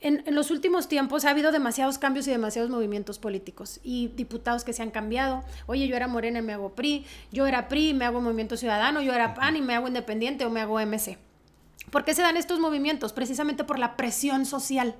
En, 0.00 0.24
los 0.34 0.50
últimos 0.50 0.88
tiempos 0.88 1.24
ha 1.24 1.30
habido 1.30 1.52
demasiados 1.52 1.96
cambios 1.96 2.26
y 2.26 2.32
demasiados 2.32 2.70
movimientos 2.70 3.20
políticos 3.20 3.78
y 3.84 4.08
diputados 4.08 4.64
que 4.64 4.72
se 4.72 4.82
han 4.82 4.90
cambiado. 4.90 5.44
Oye, 5.66 5.86
yo 5.86 5.94
era 5.94 6.08
Morena 6.08 6.40
y 6.40 6.42
me 6.42 6.52
hago 6.52 6.74
PRI, 6.74 7.06
yo 7.30 7.46
era 7.46 7.68
PRI 7.68 7.90
y 7.90 7.94
me 7.94 8.04
hago 8.04 8.20
Movimiento 8.20 8.56
Ciudadano, 8.56 9.00
yo 9.00 9.12
era 9.14 9.34
PAN 9.34 9.56
y 9.56 9.62
me 9.62 9.76
hago 9.76 9.86
Independiente 9.86 10.44
o 10.44 10.50
me 10.50 10.60
hago 10.60 10.80
MC. 10.80 11.18
¿Por 11.90 12.04
qué 12.04 12.14
se 12.14 12.22
dan 12.22 12.36
estos 12.36 12.58
movimientos? 12.58 13.12
Precisamente 13.12 13.62
por 13.62 13.78
la 13.78 13.96
presión 13.96 14.44
social. 14.44 14.96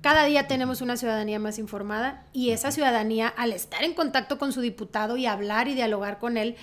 Cada 0.00 0.24
día 0.24 0.46
tenemos 0.46 0.80
una 0.80 0.96
ciudadanía 0.96 1.38
más 1.38 1.58
informada 1.58 2.24
y 2.32 2.50
esa 2.50 2.70
ciudadanía, 2.70 3.28
al 3.28 3.52
estar 3.52 3.84
en 3.84 3.94
contacto 3.94 4.38
con 4.38 4.52
su 4.52 4.60
diputado 4.60 5.16
y 5.16 5.26
hablar 5.26 5.68
y 5.68 5.74
dialogar 5.74 6.18
con 6.18 6.36
él, 6.36 6.56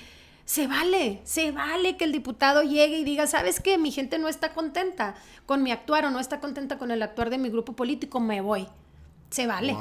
se 0.51 0.67
vale, 0.67 1.21
se 1.23 1.53
vale 1.53 1.95
que 1.95 2.03
el 2.03 2.11
diputado 2.11 2.61
llegue 2.61 2.97
y 2.97 3.05
diga, 3.05 3.25
¿sabes 3.25 3.61
qué? 3.61 3.77
Mi 3.77 3.89
gente 3.89 4.19
no 4.19 4.27
está 4.27 4.53
contenta 4.53 5.15
con 5.45 5.63
mi 5.63 5.71
actuar 5.71 6.03
o 6.03 6.11
no 6.11 6.19
está 6.19 6.41
contenta 6.41 6.77
con 6.77 6.91
el 6.91 7.01
actuar 7.03 7.29
de 7.29 7.37
mi 7.37 7.47
grupo 7.47 7.71
político, 7.71 8.19
me 8.19 8.41
voy. 8.41 8.67
Se 9.29 9.47
vale. 9.47 9.77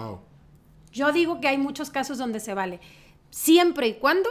Yo 0.92 1.10
digo 1.10 1.40
que 1.40 1.48
hay 1.48 1.58
muchos 1.58 1.90
casos 1.90 2.18
donde 2.18 2.38
se 2.38 2.54
vale. 2.54 2.78
Siempre 3.30 3.88
y 3.88 3.94
cuando 3.94 4.30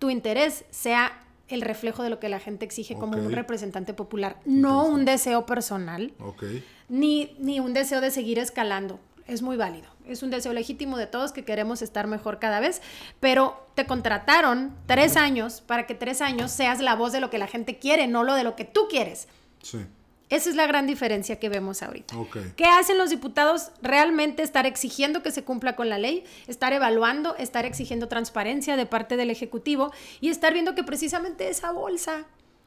tu 0.00 0.10
interés 0.10 0.64
sea 0.70 1.24
el 1.46 1.62
reflejo 1.62 2.02
de 2.02 2.10
lo 2.10 2.18
que 2.18 2.28
la 2.28 2.40
gente 2.40 2.64
exige 2.64 2.96
como 2.96 3.16
un 3.16 3.30
representante 3.30 3.94
popular, 3.94 4.40
no 4.44 4.84
un 4.84 5.04
deseo 5.04 5.46
personal, 5.46 6.12
ni, 6.88 7.36
ni 7.38 7.60
un 7.60 7.72
deseo 7.72 8.00
de 8.00 8.10
seguir 8.10 8.40
escalando. 8.40 8.98
Es 9.28 9.42
muy 9.42 9.56
válido. 9.56 9.86
Es 10.08 10.22
un 10.22 10.30
deseo 10.30 10.52
legítimo 10.52 10.96
de 10.96 11.06
todos 11.06 11.32
que 11.32 11.44
queremos 11.44 11.82
estar 11.82 12.06
mejor 12.06 12.38
cada 12.38 12.60
vez, 12.60 12.80
pero 13.20 13.68
te 13.74 13.86
contrataron 13.86 14.74
tres 14.86 15.16
años 15.16 15.60
para 15.60 15.86
que 15.86 15.94
tres 15.94 16.20
años 16.22 16.50
seas 16.50 16.80
la 16.80 16.94
voz 16.94 17.12
de 17.12 17.20
lo 17.20 17.30
que 17.30 17.38
la 17.38 17.46
gente 17.46 17.78
quiere, 17.78 18.06
no 18.06 18.24
lo 18.24 18.34
de 18.34 18.44
lo 18.44 18.56
que 18.56 18.64
tú 18.64 18.88
quieres. 18.88 19.28
Sí. 19.62 19.78
Esa 20.30 20.50
es 20.50 20.56
la 20.56 20.66
gran 20.66 20.86
diferencia 20.86 21.38
que 21.38 21.48
vemos 21.48 21.82
ahorita. 21.82 22.14
¿Qué 22.56 22.66
hacen 22.66 22.98
los 22.98 23.08
diputados? 23.08 23.70
Realmente 23.80 24.42
estar 24.42 24.66
exigiendo 24.66 25.22
que 25.22 25.30
se 25.30 25.42
cumpla 25.42 25.74
con 25.74 25.88
la 25.88 25.96
ley, 25.96 26.24
estar 26.46 26.72
evaluando, 26.72 27.34
estar 27.36 27.64
exigiendo 27.64 28.08
transparencia 28.08 28.76
de 28.76 28.84
parte 28.84 29.16
del 29.16 29.30
Ejecutivo 29.30 29.90
y 30.20 30.28
estar 30.28 30.52
viendo 30.52 30.74
que 30.74 30.84
precisamente 30.84 31.48
esa 31.48 31.72
bolsa 31.72 32.26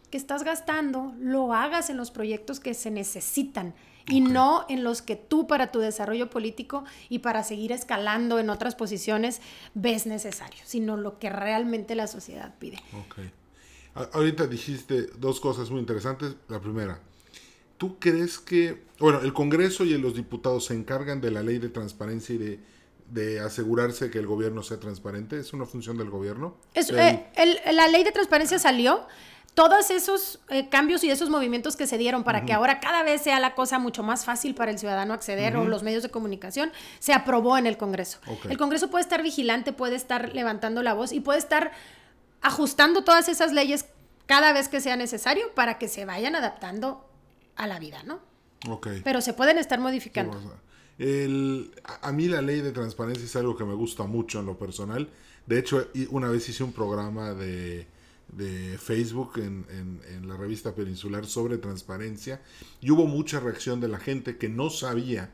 que 0.09 0.17
estás 0.17 0.43
gastando 0.43 1.13
lo 1.19 1.53
hagas 1.53 1.89
en 1.91 1.97
los 1.97 2.09
proyectos 2.09 2.59
que 2.59 2.73
se 2.73 2.89
necesitan 2.89 3.75
y 4.07 4.21
no 4.21 4.65
en 4.69 4.83
los 4.83 5.01
que 5.01 5.15
tú 5.15 5.47
para 5.47 5.71
tu 5.71 5.79
desarrollo 5.79 6.29
político 6.29 6.83
y 7.09 7.19
para 7.19 7.43
seguir 7.43 7.71
escalando 7.71 8.39
en 8.39 8.49
otras 8.49 8.75
posiciones 8.75 9.41
ves 9.73 10.05
necesario, 10.05 10.61
sino 10.65 10.97
lo 10.97 11.19
que 11.19 11.29
realmente 11.29 11.95
la 11.95 12.07
sociedad 12.07 12.55
pide. 12.59 12.77
Ahorita 14.13 14.47
dijiste 14.47 15.07
dos 15.17 15.39
cosas 15.39 15.69
muy 15.69 15.79
interesantes. 15.79 16.35
La 16.47 16.59
primera, 16.59 16.99
¿Tú 17.81 17.97
crees 17.97 18.37
que, 18.37 18.83
bueno, 18.99 19.21
el 19.21 19.33
Congreso 19.33 19.85
y 19.85 19.97
los 19.97 20.13
diputados 20.13 20.65
se 20.65 20.75
encargan 20.75 21.19
de 21.19 21.31
la 21.31 21.41
ley 21.41 21.57
de 21.57 21.69
transparencia 21.69 22.35
y 22.35 22.59
de, 23.09 23.39
asegurarse 23.39 24.11
que 24.11 24.19
el 24.19 24.27
gobierno 24.27 24.61
sea 24.61 24.79
transparente? 24.79 25.39
¿Es 25.39 25.51
una 25.51 25.65
función 25.65 25.97
del 25.97 26.11
gobierno? 26.11 26.57
Eh, 26.75 27.25
la 27.73 27.87
ley 27.87 28.03
de 28.03 28.11
transparencia 28.11 28.59
salió. 28.59 29.07
Todos 29.53 29.91
esos 29.91 30.39
eh, 30.49 30.69
cambios 30.69 31.03
y 31.03 31.11
esos 31.11 31.29
movimientos 31.29 31.75
que 31.75 31.85
se 31.85 31.97
dieron 31.97 32.23
para 32.23 32.45
que 32.45 32.53
ahora 32.53 32.79
cada 32.79 33.03
vez 33.03 33.21
sea 33.21 33.39
la 33.39 33.53
cosa 33.53 33.79
mucho 33.79 34.01
más 34.01 34.23
fácil 34.23 34.55
para 34.55 34.71
el 34.71 34.79
ciudadano 34.79 35.13
acceder 35.13 35.57
o 35.57 35.65
los 35.65 35.83
medios 35.83 36.03
de 36.03 36.09
comunicación, 36.09 36.71
se 36.99 37.13
aprobó 37.13 37.57
en 37.57 37.67
el 37.67 37.77
Congreso. 37.77 38.19
El 38.49 38.57
Congreso 38.57 38.89
puede 38.89 39.03
estar 39.03 39.21
vigilante, 39.21 39.73
puede 39.73 39.95
estar 39.95 40.33
levantando 40.33 40.81
la 40.83 40.93
voz 40.93 41.11
y 41.11 41.19
puede 41.19 41.39
estar 41.39 41.71
ajustando 42.41 43.03
todas 43.03 43.27
esas 43.27 43.51
leyes 43.51 43.85
cada 44.25 44.53
vez 44.53 44.69
que 44.69 44.79
sea 44.79 44.95
necesario 44.95 45.53
para 45.53 45.77
que 45.77 45.89
se 45.89 46.05
vayan 46.05 46.35
adaptando 46.35 47.05
a 47.57 47.67
la 47.67 47.79
vida, 47.79 48.03
¿no? 48.03 48.21
Pero 49.03 49.21
se 49.21 49.33
pueden 49.33 49.57
estar 49.57 49.79
modificando. 49.79 50.39
El, 50.97 51.73
a 52.01 52.11
mí 52.11 52.27
la 52.27 52.41
ley 52.41 52.61
de 52.61 52.71
transparencia 52.71 53.25
es 53.25 53.35
algo 53.35 53.57
que 53.57 53.65
me 53.65 53.73
gusta 53.73 54.03
mucho 54.03 54.39
en 54.39 54.45
lo 54.45 54.57
personal. 54.57 55.09
De 55.45 55.59
hecho, 55.59 55.87
una 56.09 56.29
vez 56.29 56.47
hice 56.47 56.63
un 56.63 56.71
programa 56.71 57.33
de, 57.33 57.87
de 58.31 58.77
Facebook 58.77 59.33
en, 59.37 59.65
en, 59.69 60.27
la 60.27 60.37
revista 60.37 60.73
Peninsular 60.73 61.25
sobre 61.25 61.57
transparencia 61.57 62.41
y 62.79 62.91
hubo 62.91 63.05
mucha 63.05 63.39
reacción 63.39 63.81
de 63.81 63.89
la 63.89 63.99
gente 63.99 64.37
que 64.37 64.49
no 64.49 64.69
sabía 64.69 65.31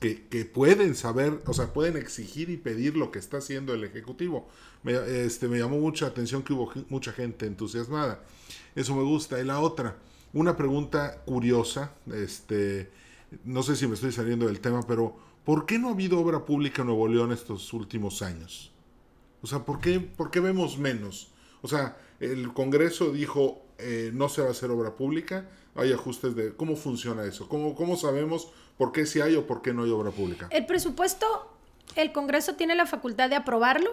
que, 0.00 0.26
que, 0.28 0.46
pueden 0.46 0.94
saber, 0.94 1.42
o 1.46 1.52
sea, 1.52 1.74
pueden 1.74 1.98
exigir 1.98 2.48
y 2.48 2.56
pedir 2.56 2.96
lo 2.96 3.10
que 3.10 3.18
está 3.18 3.36
haciendo 3.36 3.74
el 3.74 3.84
Ejecutivo. 3.84 4.48
Me, 4.82 4.94
este, 5.24 5.46
me 5.46 5.58
llamó 5.58 5.78
mucha 5.78 6.06
atención 6.06 6.42
que 6.42 6.54
hubo 6.54 6.72
mucha 6.88 7.12
gente 7.12 7.44
entusiasmada. 7.46 8.22
Eso 8.74 8.96
me 8.96 9.02
gusta. 9.02 9.38
Y 9.38 9.44
la 9.44 9.60
otra, 9.60 9.98
una 10.32 10.56
pregunta 10.56 11.22
curiosa, 11.26 11.92
este, 12.14 12.90
no 13.44 13.62
sé 13.62 13.76
si 13.76 13.86
me 13.86 13.94
estoy 13.94 14.12
saliendo 14.12 14.46
del 14.46 14.60
tema, 14.60 14.80
pero 14.86 15.16
¿por 15.44 15.66
qué 15.66 15.78
no 15.78 15.88
ha 15.88 15.92
habido 15.92 16.18
obra 16.18 16.46
pública 16.46 16.80
en 16.80 16.88
Nuevo 16.88 17.06
León 17.06 17.30
estos 17.30 17.70
últimos 17.74 18.22
años? 18.22 18.72
O 19.42 19.46
sea, 19.46 19.66
¿por 19.66 19.80
qué, 19.80 20.00
por 20.00 20.30
qué 20.30 20.40
vemos 20.40 20.78
menos? 20.78 21.30
O 21.62 21.68
sea, 21.68 21.96
el 22.20 22.52
Congreso 22.52 23.12
dijo 23.12 23.62
eh, 23.82 24.10
no 24.12 24.28
se 24.28 24.42
va 24.42 24.48
a 24.48 24.50
hacer 24.50 24.70
obra 24.70 24.94
pública, 24.94 25.48
hay 25.74 25.92
ajustes 25.92 26.34
de 26.34 26.54
cómo 26.54 26.76
funciona 26.76 27.24
eso, 27.24 27.48
cómo, 27.48 27.74
cómo 27.74 27.96
sabemos 27.96 28.48
por 28.76 28.92
qué 28.92 29.06
sí 29.06 29.20
hay 29.20 29.36
o 29.36 29.46
por 29.46 29.62
qué 29.62 29.72
no 29.72 29.84
hay 29.84 29.90
obra 29.90 30.10
pública. 30.10 30.48
El 30.50 30.66
presupuesto, 30.66 31.26
el 31.96 32.12
Congreso 32.12 32.54
tiene 32.54 32.74
la 32.74 32.86
facultad 32.86 33.30
de 33.30 33.36
aprobarlo 33.36 33.90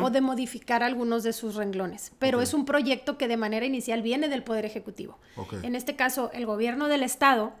o 0.00 0.08
de 0.08 0.22
modificar 0.22 0.82
algunos 0.82 1.24
de 1.24 1.34
sus 1.34 1.56
renglones. 1.56 2.12
Pero 2.18 2.40
es 2.40 2.54
un 2.54 2.64
proyecto 2.64 3.18
que 3.18 3.28
de 3.28 3.36
manera 3.36 3.66
inicial 3.66 4.00
viene 4.00 4.30
del 4.30 4.42
Poder 4.42 4.64
Ejecutivo. 4.64 5.18
En 5.62 5.74
este 5.74 5.94
caso, 5.94 6.30
el 6.32 6.46
gobierno 6.46 6.88
del 6.88 7.02
Estado 7.02 7.52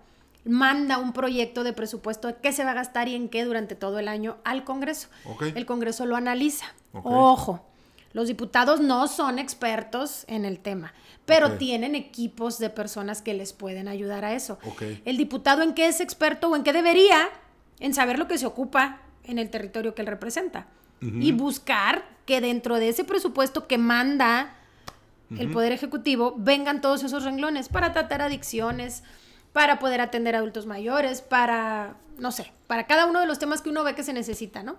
manda 0.44 0.96
un 0.96 1.12
proyecto 1.12 1.64
de 1.64 1.74
presupuesto 1.74 2.28
de 2.28 2.36
qué 2.36 2.52
se 2.52 2.64
va 2.64 2.70
a 2.70 2.74
gastar 2.74 3.08
y 3.08 3.14
en 3.14 3.28
qué 3.28 3.44
durante 3.44 3.74
todo 3.74 3.98
el 3.98 4.08
año 4.08 4.38
al 4.44 4.64
Congreso. 4.64 5.08
El 5.54 5.66
Congreso 5.66 6.06
lo 6.06 6.16
analiza. 6.16 6.66
Ojo, 6.92 7.66
los 8.14 8.28
diputados 8.28 8.80
no 8.80 9.08
son 9.08 9.38
expertos 9.38 10.24
en 10.28 10.44
el 10.44 10.60
tema, 10.60 10.94
pero 11.26 11.58
tienen 11.58 11.96
equipos 11.96 12.58
de 12.58 12.70
personas 12.70 13.20
que 13.20 13.34
les 13.34 13.52
pueden 13.52 13.88
ayudar 13.88 14.24
a 14.24 14.34
eso. 14.34 14.58
El 15.04 15.16
diputado 15.16 15.62
en 15.62 15.74
qué 15.74 15.88
es 15.88 16.00
experto 16.00 16.48
o 16.48 16.56
en 16.56 16.62
qué 16.62 16.72
debería, 16.72 17.28
en 17.80 17.92
saber 17.92 18.18
lo 18.18 18.28
que 18.28 18.38
se 18.38 18.46
ocupa 18.46 19.00
en 19.24 19.40
el 19.40 19.50
territorio 19.50 19.94
que 19.94 20.02
él 20.02 20.08
representa. 20.08 20.68
Y 21.00 21.32
buscar 21.32 22.06
que 22.24 22.40
dentro 22.40 22.76
de 22.76 22.88
ese 22.88 23.04
presupuesto 23.04 23.66
que 23.66 23.76
manda 23.76 24.54
el 25.36 25.50
Poder 25.50 25.72
Ejecutivo 25.72 26.34
vengan 26.38 26.80
todos 26.80 27.02
esos 27.02 27.24
renglones 27.24 27.68
para 27.68 27.92
tratar 27.92 28.22
adicciones, 28.22 29.02
para 29.52 29.78
poder 29.80 30.00
atender 30.00 30.34
a 30.34 30.38
adultos 30.38 30.66
mayores, 30.66 31.20
para, 31.20 31.96
no 32.16 32.32
sé, 32.32 32.52
para 32.68 32.86
cada 32.86 33.06
uno 33.06 33.20
de 33.20 33.26
los 33.26 33.38
temas 33.38 33.60
que 33.60 33.70
uno 33.70 33.84
ve 33.84 33.94
que 33.94 34.02
se 34.02 34.12
necesita, 34.12 34.62
¿no? 34.62 34.76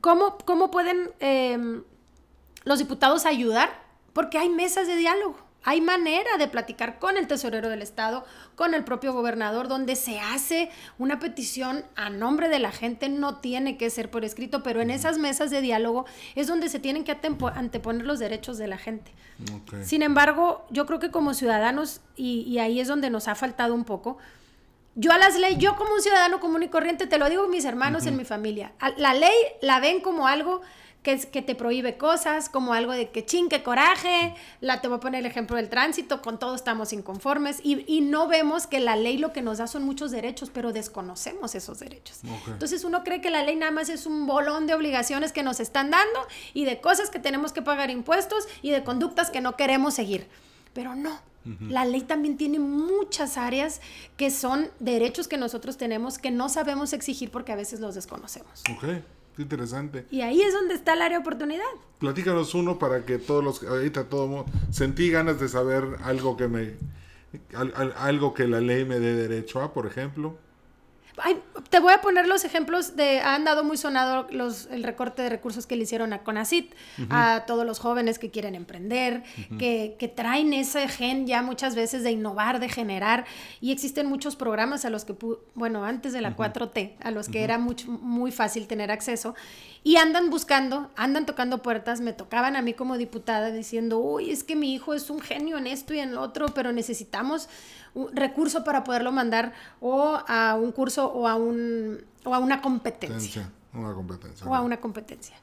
¿Cómo, 0.00 0.38
¿Cómo, 0.44 0.70
pueden 0.70 1.10
em, 1.20 1.82
los 2.66 2.80
diputados 2.80 3.24
ayudar? 3.24 3.70
Porque 4.12 4.36
hay 4.36 4.50
mesas 4.50 4.86
de 4.86 4.96
diálogo. 4.96 5.46
Hay 5.62 5.80
manera 5.80 6.36
de 6.38 6.46
platicar 6.46 7.00
con 7.00 7.16
el 7.16 7.26
tesorero 7.26 7.68
del 7.68 7.82
Estado, 7.82 8.24
con 8.54 8.72
el 8.74 8.84
propio 8.84 9.12
gobernador, 9.12 9.66
donde 9.66 9.96
se 9.96 10.20
hace 10.20 10.70
una 10.96 11.18
petición 11.18 11.84
a 11.96 12.08
nombre 12.08 12.48
de 12.48 12.60
la 12.60 12.70
gente, 12.70 13.08
no 13.08 13.38
tiene 13.38 13.76
que 13.76 13.90
ser 13.90 14.08
por 14.08 14.24
escrito, 14.24 14.62
pero 14.62 14.80
en 14.80 14.90
esas 14.90 15.18
mesas 15.18 15.50
de 15.50 15.60
diálogo 15.60 16.06
es 16.36 16.46
donde 16.46 16.68
se 16.68 16.78
tienen 16.78 17.02
que 17.02 17.16
anteponer 17.54 18.06
los 18.06 18.20
derechos 18.20 18.58
de 18.58 18.68
la 18.68 18.78
gente. 18.78 19.12
Sin 19.82 20.02
embargo, 20.02 20.64
yo 20.70 20.86
creo 20.86 21.00
que 21.00 21.10
como 21.10 21.34
ciudadanos, 21.34 22.00
y, 22.14 22.58
ahí 22.58 22.78
es 22.78 22.86
donde 22.86 23.10
nos 23.10 23.26
ha 23.26 23.34
faltado 23.34 23.74
un 23.74 23.84
poco, 23.84 24.18
yo 24.94 25.10
a 25.10 25.18
las 25.18 25.36
leyes, 25.36 25.58
yo 25.58 25.74
como 25.74 25.94
un 25.94 26.00
ciudadano 26.00 26.38
común 26.38 26.62
y 26.62 26.68
corriente, 26.68 27.08
te 27.08 27.18
lo 27.18 27.28
digo 27.28 27.48
mis 27.48 27.64
hermanos 27.64 28.06
en 28.06 28.16
mi 28.16 28.24
familia, 28.24 28.72
la 28.96 29.14
ley 29.14 29.36
la 29.62 29.80
ven 29.80 30.00
como 30.00 30.28
algo 30.28 30.62
que, 31.06 31.20
que 31.20 31.40
te 31.40 31.54
prohíbe 31.54 31.96
cosas, 31.96 32.48
como 32.48 32.72
algo 32.72 32.90
de 32.90 33.10
que 33.10 33.24
ching, 33.24 33.48
que 33.48 33.62
coraje, 33.62 34.34
la, 34.60 34.80
te 34.80 34.88
voy 34.88 34.96
a 34.96 35.00
poner 35.00 35.20
el 35.20 35.26
ejemplo 35.26 35.56
del 35.56 35.68
tránsito, 35.68 36.20
con 36.20 36.40
todo 36.40 36.56
estamos 36.56 36.92
inconformes 36.92 37.60
y, 37.62 37.84
y 37.86 38.00
no 38.00 38.26
vemos 38.26 38.66
que 38.66 38.80
la 38.80 38.96
ley 38.96 39.16
lo 39.16 39.32
que 39.32 39.40
nos 39.40 39.58
da 39.58 39.68
son 39.68 39.84
muchos 39.84 40.10
derechos, 40.10 40.50
pero 40.52 40.72
desconocemos 40.72 41.54
esos 41.54 41.78
derechos. 41.78 42.22
Entonces 42.48 42.82
uno 42.82 43.04
cree 43.04 43.20
que 43.20 43.30
la 43.30 43.44
ley 43.44 43.54
nada 43.54 43.70
más 43.70 43.88
es 43.88 44.04
un 44.04 44.26
bolón 44.26 44.66
de 44.66 44.74
obligaciones 44.74 45.30
que 45.30 45.44
nos 45.44 45.60
están 45.60 45.92
dando 45.92 46.26
y 46.54 46.64
de 46.64 46.80
cosas 46.80 47.08
que 47.08 47.20
tenemos 47.20 47.52
que 47.52 47.62
pagar 47.62 47.90
impuestos 47.90 48.48
y 48.60 48.72
de 48.72 48.82
conductas 48.82 49.30
que 49.30 49.40
no 49.40 49.54
queremos 49.54 49.94
seguir. 49.94 50.26
Pero 50.72 50.96
no, 50.96 51.20
La 51.68 51.84
ley 51.84 52.00
también 52.00 52.36
tiene 52.36 52.58
muchas 52.58 53.36
áreas 53.36 53.80
que 54.16 54.32
son 54.32 54.68
derechos 54.80 55.28
que 55.28 55.38
nosotros 55.38 55.76
tenemos 55.76 56.18
que 56.18 56.32
no 56.32 56.48
sabemos 56.48 56.92
exigir 56.92 57.30
porque 57.30 57.52
a 57.52 57.56
veces 57.56 57.78
los 57.78 57.94
desconocemos. 57.94 58.64
Okay 58.76 59.04
interesante. 59.38 60.06
Y 60.10 60.22
ahí 60.22 60.40
es 60.40 60.52
donde 60.52 60.74
está 60.74 60.94
el 60.94 61.02
área 61.02 61.18
de 61.18 61.22
oportunidad. 61.22 61.64
Platícanos 61.98 62.54
uno 62.54 62.78
para 62.78 63.04
que 63.04 63.18
todos 63.18 63.42
los, 63.42 63.62
ahorita 63.62 64.04
todo 64.04 64.26
mundo, 64.26 64.46
sentí 64.70 65.10
ganas 65.10 65.40
de 65.40 65.48
saber 65.48 65.84
algo 66.02 66.36
que 66.36 66.48
me, 66.48 66.74
algo 67.96 68.34
que 68.34 68.46
la 68.46 68.60
ley 68.60 68.84
me 68.84 68.98
dé 69.00 69.14
derecho 69.14 69.60
a, 69.60 69.72
por 69.72 69.86
ejemplo 69.86 70.38
te 71.70 71.80
voy 71.80 71.92
a 71.92 72.00
poner 72.00 72.26
los 72.26 72.44
ejemplos 72.44 72.94
de, 72.94 73.20
han 73.20 73.44
dado 73.44 73.64
muy 73.64 73.76
sonado 73.76 74.26
los, 74.30 74.66
el 74.66 74.82
recorte 74.82 75.22
de 75.22 75.30
recursos 75.30 75.66
que 75.66 75.74
le 75.74 75.84
hicieron 75.84 76.12
a 76.12 76.22
CONACIT, 76.22 76.74
a 77.10 77.44
todos 77.46 77.64
los 77.64 77.78
jóvenes 77.78 78.18
que 78.18 78.30
quieren 78.30 78.54
emprender, 78.54 79.22
que, 79.58 79.96
que, 79.98 80.08
traen 80.08 80.52
ese 80.52 80.88
gen 80.88 81.26
ya 81.26 81.42
muchas 81.42 81.74
veces 81.74 82.02
de 82.02 82.10
innovar, 82.10 82.60
de 82.60 82.68
generar, 82.68 83.24
y 83.60 83.72
existen 83.72 84.06
muchos 84.06 84.36
programas 84.36 84.84
a 84.84 84.90
los 84.90 85.04
que, 85.04 85.14
bueno, 85.54 85.84
antes 85.84 86.12
de 86.12 86.20
la 86.20 86.36
4T, 86.36 86.96
a 87.00 87.10
los 87.10 87.28
que 87.28 87.42
era 87.42 87.58
mucho, 87.58 87.90
muy 87.90 88.30
fácil 88.30 88.66
tener 88.66 88.90
acceso, 88.90 89.34
y 89.82 89.96
andan 89.96 90.30
buscando, 90.30 90.90
andan 90.96 91.26
tocando 91.26 91.62
puertas, 91.62 92.00
me 92.00 92.12
tocaban 92.12 92.56
a 92.56 92.62
mí 92.62 92.74
como 92.74 92.98
diputada 92.98 93.52
diciendo, 93.52 93.98
uy, 93.98 94.30
es 94.30 94.44
que 94.44 94.56
mi 94.56 94.74
hijo 94.74 94.94
es 94.94 95.10
un 95.10 95.20
genio 95.20 95.58
en 95.58 95.66
esto 95.66 95.94
y 95.94 96.00
en 96.00 96.14
lo 96.14 96.20
otro, 96.22 96.48
pero 96.48 96.72
necesitamos 96.72 97.48
recurso 98.12 98.64
para 98.64 98.84
poderlo 98.84 99.12
mandar 99.12 99.52
o 99.80 100.18
a 100.26 100.54
un 100.54 100.72
curso 100.72 101.06
o 101.12 101.26
a 101.26 101.36
un, 101.36 102.04
o 102.24 102.34
a 102.34 102.38
una 102.38 102.60
competencia. 102.60 103.50
Una 103.72 103.94
competencia. 103.94 104.46
O 104.46 104.54
a 104.54 104.60
una 104.60 104.78
competencia. 104.78 105.36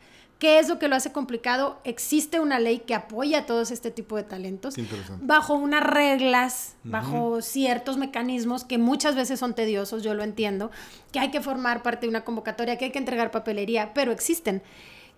¿Qué 0.44 0.60
es 0.60 0.68
lo 0.68 0.78
que 0.78 0.90
lo 0.90 0.98
hace 0.98 1.14
complicado? 1.14 1.80
Existe 1.86 2.42
una 2.42 2.60
ley 2.60 2.80
que 2.80 2.96
apoya 2.96 3.40
a 3.40 3.46
todos 3.46 3.72
este 3.72 3.92
tipo 3.92 4.18
de 4.18 4.24
talentos 4.24 4.76
bajo 5.22 5.54
unas 5.54 5.84
reglas, 5.84 6.76
bajo 6.84 7.42
ciertos 7.42 7.96
mecanismos 7.96 8.66
que 8.66 8.78
muchas 8.78 9.16
veces 9.16 9.40
son 9.40 9.54
tediosos, 9.54 10.04
yo 10.04 10.14
lo 10.14 10.22
entiendo, 10.22 10.70
que 11.14 11.20
hay 11.20 11.32
que 11.32 11.40
formar 11.40 11.82
parte 11.82 12.08
de 12.08 12.10
una 12.10 12.26
convocatoria, 12.26 12.78
que 12.78 12.86
hay 12.86 12.92
que 12.92 13.00
entregar 13.00 13.32
papelería, 13.32 13.94
pero 13.94 14.12
existen. 14.12 14.62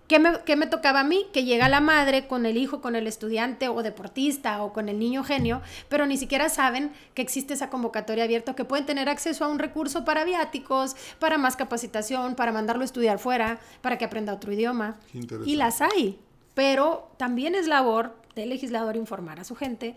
¿Qué 0.08 0.20
me, 0.56 0.66
tocaba 0.66 1.00
a 1.00 1.04
mí? 1.04 1.26
Que 1.32 1.44
llega 1.44 1.68
la 1.68 1.80
madre 1.80 2.28
con 2.28 2.46
el 2.46 2.56
hijo, 2.56 2.80
con 2.80 2.94
el 2.94 3.06
estudiante 3.06 3.68
o 3.68 3.82
deportista 3.82 4.62
o 4.62 4.72
con 4.72 4.88
el 4.88 4.98
niño 4.98 5.24
genio, 5.24 5.62
pero 5.88 6.06
ni 6.06 6.16
siquiera 6.16 6.48
saben 6.48 6.92
que 7.14 7.22
existe 7.22 7.54
esa 7.54 7.70
convocatoria 7.70 8.24
abierta, 8.24 8.54
que 8.54 8.64
pueden 8.64 8.86
tener 8.86 9.08
acceso 9.08 9.44
a 9.44 9.48
un 9.48 9.58
recurso 9.58 10.04
para 10.04 10.24
viáticos, 10.24 10.94
para 11.18 11.38
más 11.38 11.56
capacitación, 11.56 12.36
para 12.36 12.52
mandarlo 12.52 12.82
a 12.82 12.84
estudiar 12.84 13.18
fuera, 13.18 13.58
para 13.80 13.98
que 13.98 14.04
aprenda 14.04 14.32
otro 14.32 14.52
idioma. 14.52 14.96
Y 15.44 15.56
las 15.56 15.80
hay, 15.80 16.20
pero 16.54 17.10
también 17.16 17.56
es 17.56 17.66
labor 17.66 18.14
del 18.36 18.50
legislador 18.50 18.96
informar 18.96 19.40
a 19.40 19.44
su 19.44 19.56
gente, 19.56 19.96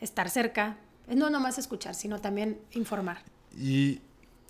estar 0.00 0.30
cerca, 0.30 0.78
no 1.06 1.30
nomás 1.30 1.58
escuchar, 1.58 1.94
sino 1.94 2.20
también 2.20 2.58
informar. 2.72 3.18
Y 3.56 4.00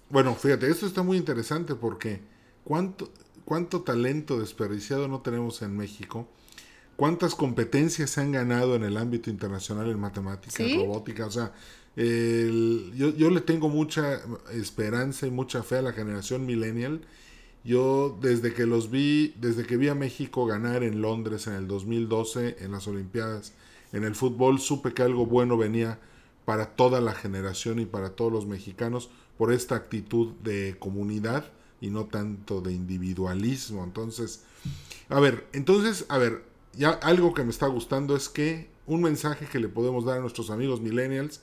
bueno, 0.09 0.35
fíjate, 0.35 0.71
esto 0.71 0.87
está 0.87 1.03
muy 1.03 1.19
interesante 1.19 1.75
porque 1.75 2.21
¿cuánto, 2.65 3.11
cuánto 3.45 3.83
talento 3.83 4.39
desperdiciado 4.39 5.09
no 5.09 5.21
tenemos 5.21 5.63
en 5.63 5.77
México, 5.77 6.29
cuántas 6.97 7.35
competencias 7.35 8.11
se 8.11 8.21
han 8.21 8.33
ganado 8.33 8.77
en 8.77 8.85
el 8.85 8.97
ámbito 8.97 9.31
internacional 9.31 9.91
en 9.91 10.01
matemática, 10.01 10.63
en 10.63 10.79
robótica, 10.79 11.27
o 11.27 11.31
sea, 11.31 11.53
yo, 11.97 13.31
le 13.31 13.41
tengo 13.41 13.69
mucha 13.69 14.21
esperanza 14.53 15.27
y 15.27 15.31
mucha 15.31 15.63
fe 15.63 15.77
a 15.77 15.83
la 15.83 15.93
generación 15.93 16.45
millennial. 16.45 17.03
Yo 17.63 18.19
desde 18.21 18.53
que 18.53 18.67
los 18.67 18.91
vi, 18.91 19.35
desde 19.41 19.65
que 19.65 19.77
vi 19.77 19.89
a 19.89 19.95
México 19.95 20.45
ganar 20.45 20.83
en 20.83 21.01
Londres 21.01 21.47
en 21.47 21.55
el 21.55 21.67
2012 21.67 22.57
en 22.61 22.73
las 22.73 22.87
Olimpiadas, 22.89 23.55
en 23.93 24.05
el 24.05 24.15
fútbol, 24.15 24.61
supe 24.61 24.93
que 24.93 25.03
algo 25.03 25.25
bueno 25.25 25.57
venía 25.57 25.99
para 26.45 26.75
toda 26.77 27.01
la 27.01 27.15
generación 27.15 27.79
y 27.79 27.87
para 27.87 28.11
todos 28.11 28.33
los 28.33 28.47
mexicanos 28.47 29.09
por 29.39 29.53
esta 29.53 29.77
actitud 29.77 30.33
de 30.43 30.77
comunidad 30.79 31.51
y 31.85 31.91
no 31.91 32.07
tanto 32.07 32.63
de 32.63 32.73
individualismo. 32.73 33.85
Entonces, 33.85 34.43
a 35.11 35.21
ver, 35.21 35.47
entonces, 35.53 36.07
a 36.09 36.17
ver, 36.17 36.43
ya 36.73 36.91
algo 36.91 37.35
que 37.35 37.45
me 37.45 37.51
está 37.51 37.67
gustando 37.67 38.17
es 38.17 38.29
que 38.31 38.71
un 38.87 39.03
mensaje 39.03 39.47
que 39.47 39.59
le 39.59 39.69
podemos 39.69 40.07
dar 40.07 40.19
a 40.19 40.21
nuestros 40.21 40.51
amigos 40.51 40.81
millennials 40.81 41.41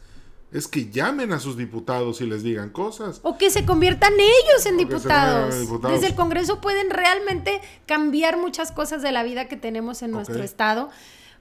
es 0.52 0.68
que 0.68 0.90
llamen 0.90 1.32
a 1.32 1.40
sus 1.40 1.56
diputados 1.58 2.22
y 2.22 2.26
les 2.26 2.44
digan 2.44 2.72
cosas. 2.72 3.22
O 3.24 3.38
que 3.38 3.52
se 3.52 3.66
conviertan 3.66 4.14
ellos 4.16 4.66
en 4.66 4.78
diputados. 4.78 5.56
Desde 5.84 6.08
el 6.08 6.16
Congreso 6.16 6.60
pueden 6.60 6.90
realmente 6.90 7.62
cambiar 7.86 8.38
muchas 8.38 8.72
cosas 8.72 9.02
de 9.02 9.12
la 9.12 9.24
vida 9.24 9.48
que 9.48 9.56
tenemos 9.58 10.02
en 10.02 10.12
nuestro 10.12 10.44
estado. 10.44 10.90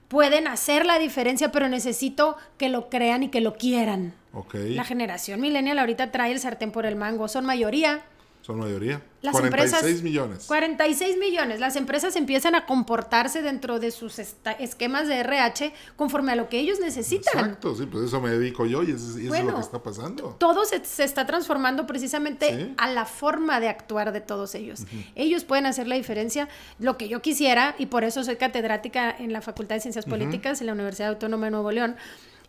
Pueden 0.07 0.47
hacer 0.47 0.85
la 0.85 0.99
diferencia, 0.99 1.51
pero 1.51 1.69
necesito 1.69 2.37
que 2.57 2.69
lo 2.69 2.89
crean 2.89 3.23
y 3.23 3.29
que 3.29 3.41
lo 3.41 3.55
quieran. 3.55 4.13
La 4.53 4.85
generación 4.85 5.41
millennial 5.41 5.79
ahorita 5.79 6.11
trae 6.11 6.31
el 6.31 6.39
sartén 6.39 6.71
por 6.71 6.85
el 6.85 6.95
mango. 6.95 7.27
Son 7.27 7.45
mayoría, 7.45 8.05
son 8.41 8.59
mayoría. 8.59 9.03
Las 9.21 9.33
46 9.33 10.01
millones. 10.01 10.45
46 10.47 11.17
millones. 11.19 11.59
Las 11.59 11.75
empresas 11.75 12.15
empiezan 12.15 12.55
a 12.55 12.65
comportarse 12.65 13.43
dentro 13.43 13.79
de 13.79 13.91
sus 13.91 14.17
esquemas 14.17 15.07
de 15.07 15.19
RH 15.19 15.73
conforme 15.95 16.31
a 16.31 16.35
lo 16.35 16.49
que 16.49 16.59
ellos 16.59 16.79
necesitan. 16.79 17.39
Exacto, 17.39 17.75
sí, 17.75 17.85
pues 17.85 18.05
eso 18.05 18.19
me 18.19 18.31
dedico 18.31 18.65
yo 18.65 18.81
y 18.81 18.91
eso, 18.91 19.17
es 19.19 19.43
lo 19.43 19.55
que 19.55 19.61
está 19.61 19.83
pasando. 19.83 20.35
Todo 20.39 20.65
se, 20.65 20.81
está 21.03 21.27
transformando 21.27 21.85
precisamente 21.85 22.73
a 22.77 22.89
la 22.89 23.05
forma 23.05 23.59
de 23.59 23.69
actuar 23.69 24.11
de 24.11 24.21
todos 24.21 24.55
ellos. 24.55 24.85
Ellos 25.15 25.43
pueden 25.43 25.67
hacer 25.67 25.87
la 25.87 25.95
diferencia. 25.95 26.49
Lo 26.79 26.97
que 26.97 27.07
yo 27.07 27.21
quisiera, 27.21 27.75
y 27.77 27.85
por 27.85 28.03
eso 28.03 28.23
soy 28.23 28.37
catedrática 28.37 29.15
en 29.17 29.33
la 29.33 29.41
Facultad 29.41 29.75
de 29.75 29.81
Ciencias 29.81 30.05
Políticas 30.05 30.61
en 30.61 30.67
la 30.67 30.73
Universidad 30.73 31.09
Autónoma 31.09 31.45
de 31.45 31.51
Nuevo 31.51 31.71
León, 31.71 31.95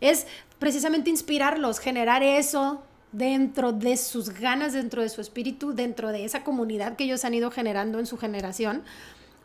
es 0.00 0.26
precisamente 0.58 1.10
inspirarlos, 1.10 1.78
generar 1.78 2.22
eso 2.22 2.82
dentro 3.12 3.72
de 3.72 3.96
sus 3.96 4.30
ganas, 4.30 4.72
dentro 4.72 5.02
de 5.02 5.08
su 5.08 5.20
espíritu, 5.20 5.74
dentro 5.74 6.10
de 6.10 6.24
esa 6.24 6.42
comunidad 6.42 6.96
que 6.96 7.04
ellos 7.04 7.24
han 7.24 7.34
ido 7.34 7.50
generando 7.50 7.98
en 7.98 8.06
su 8.06 8.18
generación, 8.18 8.82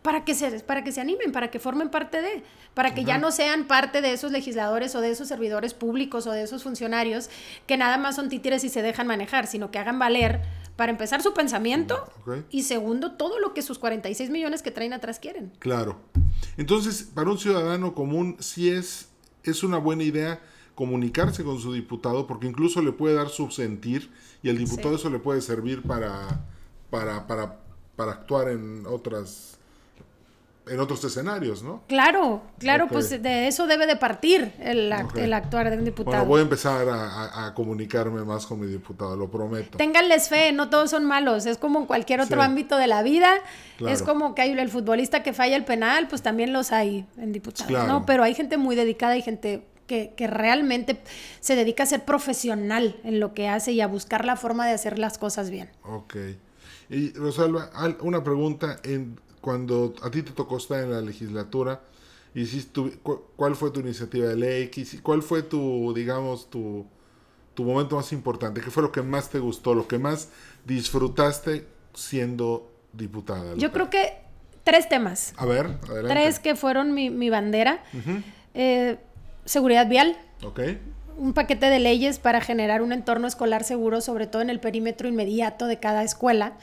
para 0.01 0.23
que 0.23 0.35
se, 0.35 0.61
para 0.61 0.83
que 0.83 0.91
se 0.93 1.01
animen, 1.01 1.33
para 1.33 1.51
que 1.51 1.59
formen 1.59 1.89
parte 1.89 2.21
de, 2.21 2.43
para 2.73 2.93
que 2.93 3.03
ya 3.03 3.17
no 3.17 3.29
sean 3.31 3.67
parte 3.67 4.01
de 4.01 4.13
esos 4.13 4.31
legisladores 4.31 4.95
o 4.95 5.01
de 5.01 5.11
esos 5.11 5.27
servidores 5.27 5.73
públicos 5.73 6.27
o 6.27 6.31
de 6.31 6.43
esos 6.43 6.63
funcionarios 6.63 7.29
que 7.65 7.75
nada 7.75 7.97
más 7.97 8.15
son 8.15 8.29
títeres 8.29 8.63
y 8.63 8.69
se 8.69 8.81
dejan 8.81 9.05
manejar, 9.05 9.47
sino 9.47 9.69
que 9.69 9.79
hagan 9.79 9.99
valer, 9.99 10.41
para 10.77 10.91
empezar, 10.91 11.21
su 11.23 11.33
pensamiento 11.33 12.07
y 12.51 12.63
segundo, 12.63 13.13
todo 13.13 13.39
lo 13.39 13.53
que 13.53 13.63
sus 13.63 13.79
46 13.79 14.29
millones 14.29 14.61
que 14.61 14.71
traen 14.71 14.93
atrás 14.93 15.19
quieren. 15.19 15.51
Claro. 15.59 15.99
Entonces, 16.55 17.01
para 17.03 17.31
un 17.31 17.39
ciudadano 17.39 17.95
común, 17.95 18.37
sí 18.39 18.69
es, 18.69 19.09
es 19.43 19.63
una 19.63 19.77
buena 19.77 20.03
idea 20.03 20.39
comunicarse 20.77 21.43
con 21.43 21.59
su 21.59 21.73
diputado 21.73 22.27
porque 22.27 22.45
incluso 22.45 22.83
le 22.83 22.91
puede 22.91 23.15
dar 23.15 23.29
su 23.29 23.49
sentir 23.49 24.11
y 24.43 24.49
el 24.49 24.59
diputado 24.59 24.95
eso 24.95 25.09
le 25.09 25.17
puede 25.17 25.41
servir 25.41 25.81
para, 25.81 26.45
para, 26.91 27.25
para, 27.25 27.57
para 27.95 28.11
actuar 28.11 28.49
en 28.49 28.85
otras 28.85 29.57
en 30.69 30.79
otros 30.79 31.03
escenarios, 31.03 31.63
¿no? 31.63 31.81
Claro, 31.87 32.41
claro, 32.59 32.89
pues 32.89 33.09
de 33.09 33.47
eso 33.47 33.67
debe 33.67 33.87
de 33.87 33.95
partir 33.95 34.51
el, 34.59 34.93
el, 35.15 35.33
actuar 35.33 35.71
de 35.71 35.77
un 35.77 35.85
diputado. 35.85 36.17
Bueno, 36.17 36.29
voy 36.29 36.39
a 36.39 36.43
empezar 36.43 36.85
a, 36.89 37.53
comunicarme 37.55 38.23
más 38.25 38.45
con 38.45 38.59
mi 38.59 38.67
diputado, 38.67 39.15
lo 39.15 39.31
prometo. 39.31 39.77
Ténganles 39.77 40.29
fe, 40.29 40.51
no 40.51 40.69
todos 40.69 40.91
son 40.91 41.05
malos, 41.05 41.45
es 41.45 41.57
como 41.57 41.79
en 41.79 41.85
cualquier 41.85 42.21
otro 42.21 42.41
ámbito 42.43 42.77
de 42.77 42.85
la 42.87 43.01
vida, 43.01 43.33
es 43.79 44.03
como 44.03 44.35
que 44.35 44.43
hay 44.43 44.51
el 44.51 44.69
futbolista 44.69 45.23
que 45.23 45.33
falla 45.33 45.55
el 45.55 45.65
penal, 45.65 46.07
pues 46.07 46.21
también 46.21 46.53
los 46.53 46.71
hay 46.71 47.07
en 47.17 47.31
diputados, 47.31 47.87
¿no? 47.87 48.05
Pero 48.05 48.23
hay 48.23 48.35
gente 48.35 48.57
muy 48.57 48.75
dedicada 48.75 49.17
y 49.17 49.23
gente 49.23 49.63
que, 49.87 50.27
realmente 50.27 51.01
se 51.39 51.55
dedica 51.55 51.83
a 51.83 51.85
ser 51.85 52.05
profesional 52.05 52.99
en 53.03 53.19
lo 53.19 53.33
que 53.33 53.47
hace 53.47 53.71
y 53.71 53.81
a 53.81 53.87
buscar 53.87 54.25
la 54.25 54.35
forma 54.35 54.67
de 54.67 54.73
hacer 54.73 54.99
las 54.99 55.17
cosas 55.17 55.49
bien. 55.49 55.69
Ok. 55.83 56.15
Y 56.89 57.13
Rosalba, 57.13 57.71
una 58.01 58.23
pregunta. 58.23 58.77
En, 58.83 59.19
cuando 59.41 59.93
a 60.03 60.11
ti 60.11 60.23
te 60.23 60.31
tocó 60.31 60.57
estar 60.57 60.83
en 60.83 60.91
la 60.91 60.99
legislatura, 60.99 61.81
hiciste 62.35 62.99
¿cuál 63.35 63.55
fue 63.55 63.71
tu 63.71 63.79
iniciativa 63.79 64.27
de 64.27 64.35
ley? 64.35 64.71
¿Cuál 65.01 65.23
fue 65.23 65.41
tu, 65.41 65.93
digamos, 65.93 66.49
tu, 66.49 66.85
tu 67.53 67.63
momento 67.63 67.95
más 67.95 68.11
importante? 68.11 68.59
¿Qué 68.59 68.69
fue 68.69 68.83
lo 68.83 68.91
que 68.91 69.01
más 69.01 69.29
te 69.29 69.39
gustó, 69.39 69.73
lo 69.73 69.87
que 69.87 69.99
más 69.99 70.29
disfrutaste 70.65 71.65
siendo 71.93 72.69
diputada? 72.91 73.55
Yo 73.55 73.71
creo 73.71 73.89
que 73.89 74.17
tres 74.65 74.89
temas. 74.89 75.33
A 75.37 75.45
ver, 75.45 75.65
adelante. 75.83 76.09
Tres 76.09 76.39
que 76.39 76.55
fueron 76.55 76.93
mi, 76.93 77.09
mi 77.09 77.29
bandera 77.29 77.81
seguridad 79.47 79.87
vial. 79.87 80.15
Ok. 80.43 80.59
Un 81.17 81.33
paquete 81.33 81.71
de 81.71 81.79
leyes 81.79 82.19
para 82.19 82.41
generar 82.41 82.83
un 82.83 82.93
entorno 82.93 83.25
escolar 83.27 83.63
seguro, 83.63 84.01
sobre 84.01 84.27
todo 84.27 84.43
en 84.43 84.51
el 84.51 84.59
perímetro 84.59 85.07
inmediato 85.07 85.65
de 85.65 85.79
cada 85.79 86.03
escuela, 86.03 86.53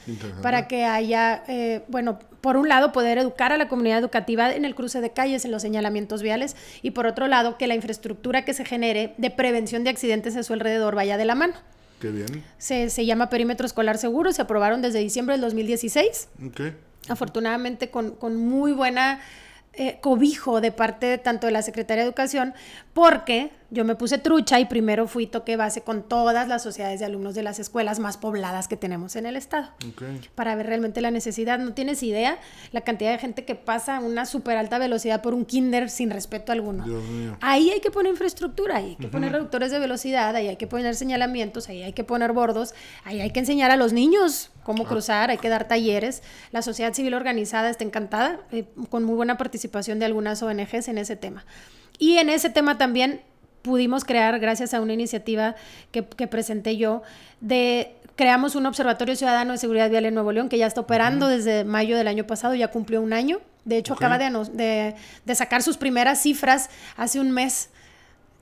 para 0.41 0.69
que 0.69 0.85
haya, 0.85 1.43
eh, 1.49 1.83
bueno, 1.89 2.19
por 2.39 2.55
un 2.55 2.69
lado, 2.69 2.93
poder 2.93 3.17
educar 3.17 3.51
a 3.51 3.57
la 3.57 3.67
comunidad 3.67 3.99
educativa 3.99 4.53
en 4.53 4.63
el 4.63 4.73
cruce 4.73 5.01
de 5.01 5.09
calles, 5.09 5.43
en 5.43 5.51
los 5.51 5.61
señalamientos 5.61 6.21
viales, 6.21 6.55
y 6.81 6.91
por 6.91 7.05
otro 7.05 7.27
lado, 7.27 7.57
que 7.57 7.67
la 7.67 7.75
infraestructura 7.75 8.45
que 8.45 8.53
se 8.53 8.63
genere 8.63 9.13
de 9.17 9.29
prevención 9.29 9.83
de 9.83 9.89
accidentes 9.89 10.37
a 10.37 10.43
su 10.43 10.53
alrededor 10.53 10.95
vaya 10.95 11.17
de 11.17 11.25
la 11.25 11.35
mano. 11.35 11.55
Qué 11.99 12.11
bien. 12.11 12.43
Se, 12.57 12.89
se 12.89 13.05
llama 13.05 13.29
Perímetro 13.29 13.65
Escolar 13.65 13.97
Seguro, 13.97 14.31
se 14.31 14.41
aprobaron 14.41 14.81
desde 14.81 14.99
diciembre 14.99 15.33
del 15.33 15.41
2016. 15.41 16.29
Ok. 16.47 16.61
Afortunadamente 17.09 17.89
con, 17.89 18.11
con 18.11 18.37
muy 18.37 18.71
buena 18.71 19.19
eh, 19.77 19.99
cobijo 20.01 20.61
de 20.61 20.71
parte 20.71 21.17
tanto 21.17 21.47
de 21.47 21.53
la 21.53 21.61
Secretaría 21.61 22.03
de 22.03 22.09
Educación, 22.09 22.53
porque 22.93 23.51
yo 23.71 23.83
me 23.83 23.95
puse 23.95 24.17
trucha 24.17 24.59
y 24.59 24.65
primero 24.65 25.07
fui 25.07 25.27
toque 25.27 25.57
base 25.57 25.81
con 25.81 26.03
todas 26.03 26.47
las 26.47 26.63
sociedades 26.63 26.99
de 26.99 27.05
alumnos 27.05 27.35
de 27.35 27.43
las 27.43 27.59
escuelas 27.59 27.99
más 27.99 28.17
pobladas 28.17 28.67
que 28.67 28.77
tenemos 28.77 29.15
en 29.15 29.25
el 29.25 29.35
estado. 29.35 29.69
Para 30.35 30.55
ver 30.55 30.67
realmente 30.67 31.01
la 31.01 31.11
necesidad. 31.11 31.59
No 31.59 31.73
tienes 31.73 32.03
idea 32.03 32.37
la 32.71 32.81
cantidad 32.81 33.11
de 33.11 33.17
gente 33.17 33.45
que 33.45 33.55
pasa 33.55 33.97
a 33.97 33.99
una 33.99 34.25
súper 34.25 34.57
alta 34.57 34.77
velocidad 34.77 35.21
por 35.21 35.33
un 35.33 35.45
kinder 35.45 35.89
sin 35.89 36.11
respeto 36.11 36.51
alguno. 36.51 36.85
Ahí 37.41 37.71
hay 37.71 37.79
que 37.79 37.91
poner 37.91 38.11
infraestructura, 38.11 38.77
ahí 38.77 38.89
hay 38.89 38.95
que 38.95 39.07
poner 39.07 39.31
reductores 39.31 39.71
de 39.71 39.79
velocidad, 39.79 40.35
ahí 40.35 40.47
hay 40.47 40.57
que 40.57 40.67
poner 40.67 40.95
señalamientos, 40.95 41.69
ahí 41.69 41.81
hay 41.81 41.93
que 41.93 42.03
poner 42.03 42.33
bordos, 42.33 42.73
ahí 43.03 43.21
hay 43.21 43.31
que 43.31 43.39
enseñar 43.39 43.71
a 43.71 43.75
los 43.75 43.93
niños 43.93 44.51
cómo 44.63 44.83
ah. 44.83 44.87
cruzar, 44.87 45.29
hay 45.29 45.37
que 45.37 45.49
dar 45.49 45.67
talleres. 45.67 46.23
La 46.51 46.61
sociedad 46.61 46.93
civil 46.93 47.13
organizada 47.13 47.69
está 47.69 47.83
encantada, 47.83 48.41
eh, 48.51 48.65
con 48.89 49.03
muy 49.03 49.15
buena 49.15 49.37
participación 49.37 49.99
de 49.99 50.05
algunas 50.05 50.41
ONGs 50.43 50.87
en 50.87 50.97
ese 50.97 51.15
tema. 51.15 51.45
Y 51.97 52.17
en 52.17 52.29
ese 52.29 52.49
tema 52.49 52.77
también 52.77 53.21
pudimos 53.65 54.05
crear, 54.05 54.39
gracias 54.39 54.75
a 54.75 54.79
una 54.79 54.93
iniciativa 54.93 55.55
que, 55.91 56.03
presenté 56.03 56.77
yo, 56.77 57.01
de 57.41 57.95
creamos 58.15 58.55
un 58.55 58.67
observatorio 58.67 59.15
ciudadano 59.15 59.53
de 59.53 59.57
seguridad 59.57 59.89
vial 59.89 60.05
en 60.05 60.13
Nuevo 60.13 60.31
León 60.31 60.47
que 60.47 60.57
ya 60.59 60.67
está 60.67 60.81
operando 60.81 61.27
desde 61.27 61.65
mayo 61.65 61.97
del 61.97 62.07
año 62.07 62.27
pasado, 62.27 62.53
ya 62.53 62.69
cumplió 62.69 63.01
un 63.01 63.11
año. 63.11 63.39
De 63.65 63.77
hecho, 63.77 63.95
acaba 63.95 64.19
de, 64.19 64.95
de, 65.25 65.35
sacar 65.35 65.63
sus 65.63 65.77
primeras 65.77 66.21
cifras 66.21 66.69
hace 66.95 67.19
un 67.19 67.31
mes 67.31 67.69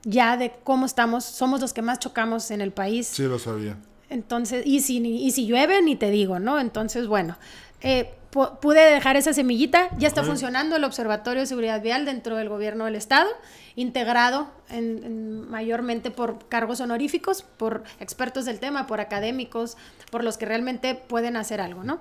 ya 0.02 0.36
de 0.36 0.52
cómo 0.62 0.84
estamos. 0.84 1.24
Somos 1.24 1.62
los 1.62 1.72
que 1.72 1.80
más 1.80 1.98
chocamos 1.98 2.50
en 2.50 2.60
el 2.60 2.72
país. 2.72 3.06
Sí, 3.06 3.22
lo 3.22 3.38
sabía. 3.38 3.78
Entonces, 4.10 4.66
y 4.66 4.80
si, 4.80 4.98
y 4.98 5.30
si 5.30 5.46
llueve, 5.46 5.80
ni 5.80 5.96
te 5.96 6.10
digo, 6.10 6.38
¿no? 6.38 6.60
Entonces, 6.60 7.06
bueno, 7.06 7.38
eh, 7.84 8.14
pude 8.30 8.80
dejar 8.80 9.16
esa 9.16 9.32
semillita, 9.32 9.90
ya 9.96 10.08
está 10.08 10.24
funcionando 10.24 10.74
el 10.74 10.82
Observatorio 10.82 11.40
de 11.40 11.46
Seguridad 11.46 11.80
Vial 11.80 12.04
dentro 12.04 12.36
del 12.36 12.48
gobierno 12.48 12.86
del 12.86 12.96
Estado, 12.96 13.28
integrado 13.76 14.48
en, 14.70 15.48
mayormente 15.48 16.10
por 16.10 16.48
cargos 16.48 16.80
honoríficos, 16.80 17.42
por 17.42 17.84
expertos 18.00 18.44
del 18.44 18.58
tema, 18.58 18.88
por 18.88 19.00
académicos, 19.00 19.76
por 20.10 20.24
los 20.24 20.36
que 20.36 20.46
realmente 20.46 20.96
pueden 20.96 21.36
hacer 21.36 21.60
algo, 21.60 21.84
¿no? 21.84 22.00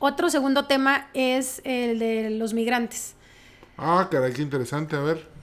Otro 0.00 0.30
segundo 0.30 0.64
tema 0.64 1.08
es 1.14 1.60
el 1.64 2.00
de 2.00 2.30
los 2.30 2.52
migrantes. 2.52 3.14
Ah, 3.78 4.08
caray, 4.10 4.32
qué 4.32 4.42
interesante, 4.42 4.96
a 4.96 5.00
ver 5.00 5.36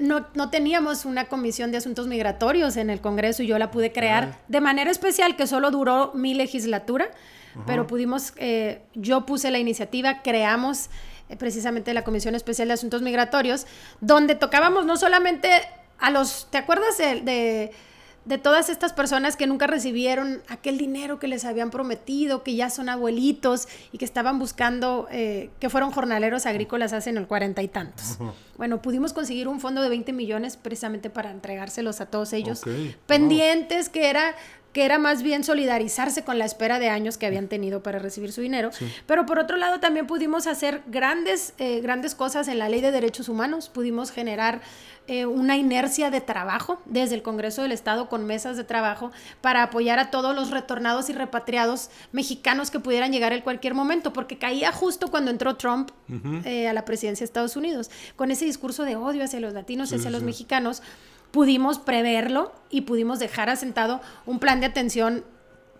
no, 0.00 0.26
no, 0.34 0.50
teníamos 0.50 1.04
una 1.04 1.26
comisión 1.26 1.70
de 1.70 1.78
asuntos 1.78 2.06
migratorios 2.06 2.76
en 2.76 2.90
el 2.90 3.00
Congreso 3.00 3.42
y 3.42 3.46
yo 3.46 3.58
la 3.58 3.70
pude 3.70 3.92
crear 3.92 4.38
de 4.48 4.60
manera 4.60 4.90
especial, 4.90 5.36
que 5.36 5.46
solo 5.46 5.70
duró 5.70 6.12
mi 6.14 6.34
legislatura, 6.34 7.10
pero 7.66 7.86
pudimos, 7.86 8.32
eh, 8.36 8.82
yo 8.94 9.26
puse 9.26 9.50
la 9.50 9.58
iniciativa, 9.58 10.22
creamos 10.22 10.90
eh, 11.28 11.36
precisamente 11.36 11.94
la 11.94 12.04
Comisión 12.04 12.34
Especial 12.34 12.68
de 12.68 12.74
Asuntos 12.74 13.02
Migratorios, 13.02 13.66
donde 14.00 14.34
tocábamos 14.34 14.86
no 14.86 14.96
solamente 14.96 15.50
a 15.98 16.10
los, 16.10 16.48
¿te 16.50 16.58
acuerdas 16.58 16.98
de 16.98 17.72
de 18.24 18.38
todas 18.38 18.68
estas 18.68 18.92
personas 18.92 19.36
que 19.36 19.46
nunca 19.46 19.66
recibieron 19.66 20.42
aquel 20.48 20.76
dinero 20.76 21.18
que 21.18 21.26
les 21.26 21.44
habían 21.44 21.70
prometido, 21.70 22.42
que 22.42 22.54
ya 22.54 22.68
son 22.68 22.88
abuelitos 22.88 23.66
y 23.92 23.98
que 23.98 24.04
estaban 24.04 24.38
buscando, 24.38 25.08
eh, 25.10 25.50
que 25.58 25.70
fueron 25.70 25.90
jornaleros 25.90 26.44
agrícolas 26.44 26.92
hace 26.92 27.10
en 27.10 27.16
el 27.16 27.26
cuarenta 27.26 27.62
y 27.62 27.68
tantos. 27.68 28.18
Bueno, 28.58 28.82
pudimos 28.82 29.14
conseguir 29.14 29.48
un 29.48 29.58
fondo 29.58 29.80
de 29.80 29.88
20 29.88 30.12
millones 30.12 30.58
precisamente 30.58 31.08
para 31.08 31.30
entregárselos 31.30 32.00
a 32.00 32.06
todos 32.06 32.32
ellos, 32.34 32.62
pendientes, 33.06 33.88
que 33.88 34.10
era 34.10 34.34
que 34.72 34.84
era 34.84 34.98
más 34.98 35.22
bien 35.22 35.42
solidarizarse 35.44 36.24
con 36.24 36.38
la 36.38 36.44
espera 36.44 36.78
de 36.78 36.88
años 36.88 37.18
que 37.18 37.26
habían 37.26 37.48
tenido 37.48 37.82
para 37.82 37.98
recibir 37.98 38.32
su 38.32 38.40
dinero. 38.40 38.70
Pero 39.06 39.26
por 39.26 39.38
otro 39.38 39.56
lado 39.56 39.80
también 39.80 40.06
pudimos 40.06 40.46
hacer 40.46 40.82
grandes, 40.86 41.54
eh, 41.58 41.80
grandes 41.80 42.14
cosas 42.14 42.48
en 42.48 42.58
la 42.58 42.68
ley 42.68 42.80
de 42.80 42.92
derechos 42.92 43.28
humanos, 43.28 43.68
pudimos 43.68 44.12
generar 44.12 44.60
eh, 45.06 45.26
una 45.26 45.56
inercia 45.56 46.10
de 46.10 46.20
trabajo 46.20 46.80
desde 46.84 47.16
el 47.16 47.22
Congreso 47.22 47.62
del 47.62 47.72
Estado 47.72 48.08
con 48.08 48.26
mesas 48.26 48.56
de 48.56 48.62
trabajo 48.62 49.10
para 49.40 49.64
apoyar 49.64 49.98
a 49.98 50.10
todos 50.10 50.36
los 50.36 50.50
retornados 50.50 51.10
y 51.10 51.14
repatriados 51.14 51.90
mexicanos 52.12 52.70
que 52.70 52.78
pudieran 52.78 53.10
llegar 53.10 53.32
en 53.32 53.40
cualquier 53.40 53.74
momento, 53.74 54.12
porque 54.12 54.38
caía 54.38 54.70
justo 54.70 55.10
cuando 55.10 55.32
entró 55.32 55.56
Trump 55.56 55.90
eh, 56.44 56.68
a 56.68 56.72
la 56.72 56.84
presidencia 56.84 57.24
de 57.24 57.26
Estados 57.26 57.56
Unidos, 57.56 57.90
con 58.14 58.30
ese 58.30 58.44
discurso 58.44 58.84
de 58.84 58.94
odio 58.94 59.24
hacia 59.24 59.40
los 59.40 59.52
latinos 59.52 59.90
y 59.90 59.96
hacia 59.96 60.10
los 60.10 60.22
mexicanos 60.22 60.80
pudimos 61.30 61.78
preverlo 61.78 62.52
y 62.70 62.82
pudimos 62.82 63.18
dejar 63.18 63.50
asentado 63.50 64.00
un 64.26 64.38
plan 64.38 64.60
de 64.60 64.66
atención 64.66 65.24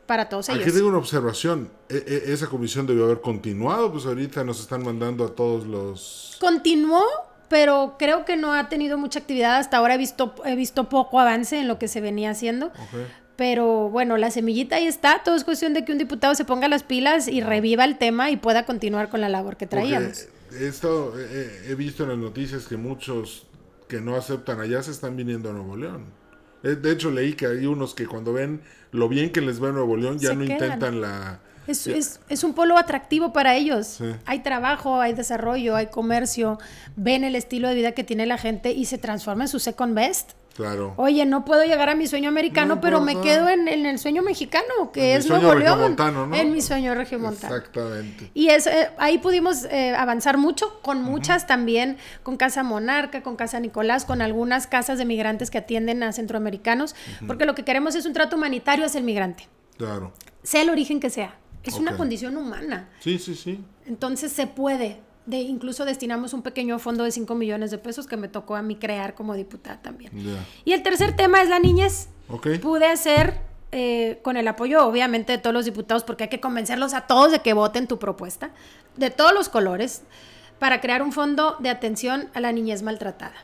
para 0.06 0.28
todos 0.28 0.48
ellos. 0.48 0.62
Aquí 0.62 0.72
tengo 0.72 0.88
una 0.88 0.98
observación. 0.98 1.70
E, 1.88 1.94
e, 1.94 2.32
esa 2.32 2.48
comisión 2.48 2.86
debió 2.86 3.04
haber 3.04 3.20
continuado, 3.20 3.92
pues 3.92 4.06
ahorita 4.06 4.42
nos 4.42 4.60
están 4.60 4.82
mandando 4.82 5.24
a 5.24 5.34
todos 5.36 5.66
los... 5.66 6.36
Continuó, 6.40 7.04
pero 7.48 7.94
creo 7.96 8.24
que 8.24 8.36
no 8.36 8.52
ha 8.52 8.68
tenido 8.68 8.98
mucha 8.98 9.20
actividad. 9.20 9.58
Hasta 9.58 9.76
ahora 9.76 9.94
he 9.94 9.98
visto, 9.98 10.34
he 10.44 10.56
visto 10.56 10.88
poco 10.88 11.20
avance 11.20 11.60
en 11.60 11.68
lo 11.68 11.78
que 11.78 11.86
se 11.86 12.00
venía 12.00 12.30
haciendo. 12.30 12.72
Pero 13.36 13.88
bueno, 13.88 14.16
la 14.16 14.32
semillita 14.32 14.76
ahí 14.76 14.86
está. 14.86 15.22
Todo 15.22 15.36
es 15.36 15.44
cuestión 15.44 15.74
de 15.74 15.84
que 15.84 15.92
un 15.92 15.98
diputado 15.98 16.34
se 16.34 16.44
ponga 16.44 16.68
las 16.68 16.82
pilas 16.82 17.28
y 17.28 17.40
reviva 17.40 17.84
el 17.84 17.96
tema 17.96 18.30
y 18.32 18.36
pueda 18.36 18.66
continuar 18.66 19.10
con 19.10 19.20
la 19.20 19.28
labor 19.28 19.56
que 19.56 19.66
traíamos. 19.66 20.26
Esto 20.58 21.14
he 21.16 21.74
visto 21.76 22.02
en 22.02 22.08
las 22.08 22.18
noticias 22.18 22.66
que 22.66 22.76
muchos 22.76 23.46
que 23.90 24.00
no 24.00 24.16
aceptan 24.16 24.60
allá 24.60 24.82
se 24.82 24.92
están 24.92 25.16
viniendo 25.16 25.50
a 25.50 25.52
Nuevo 25.52 25.76
León. 25.76 26.06
Eh, 26.62 26.76
de 26.76 26.92
hecho, 26.92 27.10
leí 27.10 27.34
que 27.34 27.46
hay 27.46 27.66
unos 27.66 27.92
que 27.94 28.06
cuando 28.06 28.32
ven 28.32 28.62
lo 28.92 29.08
bien 29.08 29.30
que 29.32 29.40
les 29.40 29.60
ve 29.60 29.72
Nuevo 29.72 29.96
León 29.96 30.18
ya 30.18 30.32
no 30.32 30.44
intentan 30.44 31.00
la... 31.00 31.40
Es, 31.66 31.86
es, 31.86 32.20
es, 32.28 32.42
un 32.42 32.54
polo 32.54 32.78
atractivo 32.78 33.32
para 33.32 33.54
ellos. 33.54 34.00
Hay 34.24 34.42
trabajo, 34.42 35.00
hay 35.00 35.12
desarrollo, 35.12 35.76
hay 35.76 35.86
comercio, 35.86 36.58
ven 36.96 37.22
el 37.22 37.36
estilo 37.36 37.68
de 37.68 37.74
vida 37.74 37.92
que 37.92 38.02
tiene 38.02 38.26
la 38.26 38.38
gente 38.38 38.72
y 38.72 38.86
se 38.86 38.98
transforma 38.98 39.44
en 39.44 39.48
su 39.48 39.58
second 39.58 39.94
best. 39.94 40.32
Claro. 40.60 40.92
Oye, 40.98 41.24
no 41.24 41.46
puedo 41.46 41.64
llegar 41.64 41.88
a 41.88 41.94
mi 41.94 42.06
sueño 42.06 42.28
americano, 42.28 42.82
pero 42.82 43.00
me 43.00 43.18
quedo 43.22 43.48
en, 43.48 43.66
el 43.66 43.98
sueño 43.98 44.20
mexicano, 44.20 44.92
que 44.92 45.16
es 45.16 45.26
Nuevo 45.26 45.54
León. 45.54 45.96
¿no? 45.96 46.34
En 46.34 46.52
mi 46.52 46.60
sueño 46.60 46.94
regiomontano. 46.94 47.56
Exactamente. 47.56 48.30
Y 48.34 48.48
es, 48.48 48.66
eh, 48.66 48.90
ahí 48.98 49.16
pudimos 49.16 49.64
eh, 49.64 49.94
avanzar 49.96 50.36
mucho, 50.36 50.78
con 50.82 51.02
muchas 51.02 51.46
también, 51.46 51.96
con 52.22 52.36
Casa 52.36 52.62
Monarca, 52.62 53.22
con 53.22 53.36
Casa 53.36 53.58
Nicolás, 53.58 54.04
con 54.04 54.20
algunas 54.20 54.66
casas 54.66 54.98
de 54.98 55.06
migrantes 55.06 55.50
que 55.50 55.56
atienden 55.56 56.02
a 56.02 56.12
centroamericanos, 56.12 56.94
porque 57.26 57.46
lo 57.46 57.54
que 57.54 57.64
queremos 57.64 57.94
es 57.94 58.04
un 58.04 58.12
trato 58.12 58.36
humanitario 58.36 58.84
hacia 58.84 58.98
el 58.98 59.04
migrante. 59.04 59.48
Claro. 59.78 60.12
Sea 60.42 60.60
el 60.60 60.68
origen 60.68 61.00
que 61.00 61.08
sea. 61.08 61.38
Es 61.62 61.76
una 61.76 61.96
condición 61.96 62.36
humana. 62.36 62.90
Sí, 63.00 63.18
sí, 63.18 63.34
sí. 63.34 63.64
Entonces 63.86 64.30
se 64.30 64.46
puede 64.46 64.98
de 65.30 65.38
incluso 65.38 65.84
destinamos 65.84 66.34
un 66.34 66.42
pequeño 66.42 66.78
fondo 66.78 67.04
de 67.04 67.12
5 67.12 67.34
millones 67.34 67.70
de 67.70 67.78
pesos 67.78 68.06
que 68.06 68.16
me 68.16 68.28
tocó 68.28 68.56
a 68.56 68.62
mí 68.62 68.76
crear 68.76 69.14
como 69.14 69.34
diputada 69.34 69.80
también. 69.80 70.12
Y 70.64 70.72
el 70.72 70.82
tercer 70.82 71.16
tema 71.16 71.42
es 71.42 71.48
la 71.48 71.58
niñez. 71.58 72.08
Pude 72.60 72.86
hacer, 72.86 73.40
eh, 73.72 74.18
con 74.22 74.36
el 74.36 74.46
apoyo 74.48 74.84
obviamente 74.84 75.32
de 75.32 75.38
todos 75.38 75.54
los 75.54 75.64
diputados, 75.64 76.04
porque 76.04 76.24
hay 76.24 76.30
que 76.30 76.40
convencerlos 76.40 76.94
a 76.94 77.02
todos 77.02 77.32
de 77.32 77.40
que 77.40 77.52
voten 77.52 77.86
tu 77.86 77.98
propuesta, 77.98 78.50
de 78.96 79.10
todos 79.10 79.32
los 79.32 79.48
colores, 79.48 80.02
para 80.58 80.80
crear 80.80 81.02
un 81.02 81.12
fondo 81.12 81.56
de 81.60 81.70
atención 81.70 82.28
a 82.34 82.40
la 82.40 82.52
niñez 82.52 82.82
maltratada 82.82 83.34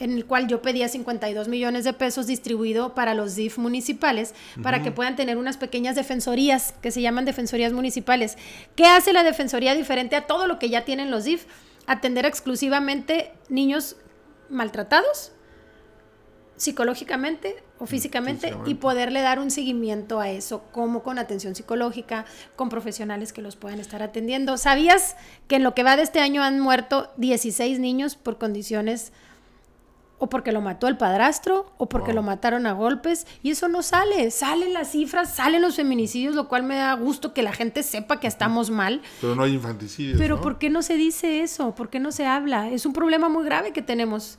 en 0.00 0.12
el 0.12 0.26
cual 0.26 0.46
yo 0.46 0.62
pedía 0.62 0.88
52 0.88 1.48
millones 1.48 1.84
de 1.84 1.92
pesos 1.92 2.26
distribuido 2.26 2.94
para 2.94 3.14
los 3.14 3.34
DIF 3.34 3.58
municipales, 3.58 4.34
para 4.62 4.82
que 4.82 4.92
puedan 4.92 5.16
tener 5.16 5.36
unas 5.36 5.56
pequeñas 5.56 5.96
defensorías 5.96 6.74
que 6.80 6.90
se 6.90 7.02
llaman 7.02 7.24
defensorías 7.24 7.72
municipales. 7.72 8.36
¿Qué 8.76 8.86
hace 8.86 9.12
la 9.12 9.22
defensoría 9.22 9.74
diferente 9.74 10.16
a 10.16 10.26
todo 10.26 10.46
lo 10.46 10.58
que 10.58 10.70
ya 10.70 10.84
tienen 10.84 11.10
los 11.10 11.24
DIF? 11.24 11.46
Atender 11.86 12.26
exclusivamente 12.26 13.32
niños 13.48 13.96
maltratados 14.48 15.32
psicológicamente 16.58 17.62
o 17.78 17.86
físicamente, 17.86 18.56
y 18.66 18.74
poderle 18.74 19.20
dar 19.20 19.38
un 19.38 19.52
seguimiento 19.52 20.18
a 20.18 20.30
eso, 20.30 20.64
como 20.72 21.04
con 21.04 21.20
atención 21.20 21.54
psicológica, 21.54 22.24
con 22.56 22.68
profesionales 22.68 23.32
que 23.32 23.40
los 23.40 23.54
puedan 23.54 23.78
estar 23.78 24.02
atendiendo. 24.02 24.56
¿Sabías 24.56 25.14
que 25.46 25.56
en 25.56 25.62
lo 25.62 25.74
que 25.74 25.84
va 25.84 25.94
de 25.94 26.02
este 26.02 26.18
año 26.18 26.42
han 26.42 26.58
muerto 26.58 27.12
16 27.18 27.78
niños 27.78 28.16
por 28.16 28.36
condiciones 28.36 29.12
o 30.18 30.28
porque 30.28 30.52
lo 30.52 30.60
mató 30.60 30.88
el 30.88 30.96
padrastro, 30.96 31.72
o 31.76 31.88
porque 31.88 32.12
lo 32.12 32.22
mataron 32.22 32.66
a 32.66 32.72
golpes, 32.72 33.26
y 33.42 33.50
eso 33.50 33.68
no 33.68 33.82
sale. 33.82 34.30
Salen 34.30 34.72
las 34.72 34.90
cifras, 34.90 35.34
salen 35.34 35.62
los 35.62 35.76
feminicidios, 35.76 36.34
lo 36.34 36.48
cual 36.48 36.64
me 36.64 36.76
da 36.76 36.92
gusto 36.94 37.32
que 37.32 37.42
la 37.42 37.52
gente 37.52 37.82
sepa 37.82 38.20
que 38.20 38.26
estamos 38.26 38.70
mal. 38.70 39.02
Pero 39.20 39.34
no 39.34 39.42
hay 39.42 39.54
infanticidios. 39.54 40.18
Pero 40.18 40.40
¿por 40.40 40.58
qué 40.58 40.70
no 40.70 40.82
se 40.82 40.94
dice 40.94 41.42
eso? 41.42 41.74
¿Por 41.74 41.88
qué 41.88 42.00
no 42.00 42.12
se 42.12 42.26
habla? 42.26 42.68
Es 42.70 42.86
un 42.86 42.92
problema 42.92 43.28
muy 43.28 43.44
grave 43.44 43.72
que 43.72 43.82
tenemos 43.82 44.38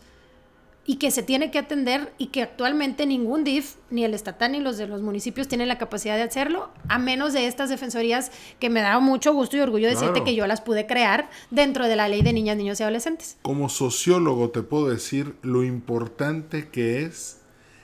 y 0.90 0.96
que 0.96 1.12
se 1.12 1.22
tiene 1.22 1.52
que 1.52 1.60
atender 1.60 2.12
y 2.18 2.30
que 2.30 2.42
actualmente 2.42 3.06
ningún 3.06 3.44
DIF, 3.44 3.76
ni 3.92 4.04
el 4.04 4.16
estatal 4.16 4.54
ni 4.54 4.60
los 4.60 4.80
de 4.80 4.88
los 4.88 5.04
municipios 5.04 5.48
tienen 5.48 5.68
la 5.68 5.78
capacidad 5.78 6.16
de 6.16 6.24
hacerlo, 6.24 6.72
a 6.88 6.98
menos 6.98 7.32
de 7.34 7.46
estas 7.46 7.70
defensorías 7.70 8.32
que 8.60 8.72
me 8.72 8.82
da 8.82 9.00
mucho 9.00 9.32
gusto 9.32 9.56
y 9.56 9.60
orgullo 9.60 9.88
decirte 9.88 10.24
que 10.24 10.34
yo 10.34 10.48
las 10.48 10.62
pude 10.62 10.88
crear 10.88 11.30
dentro 11.52 11.88
de 11.88 11.96
la 11.96 12.10
ley 12.10 12.24
de 12.24 12.34
niñas, 12.34 12.58
niños 12.58 12.80
y 12.80 12.84
adolescentes. 12.84 13.38
Como 13.44 13.70
sociólogo 13.70 14.50
te 14.50 14.64
puedo 14.64 14.90
decir 14.90 15.36
lo 15.44 15.64
importante 15.64 16.70
que 16.70 17.04
es 17.04 17.38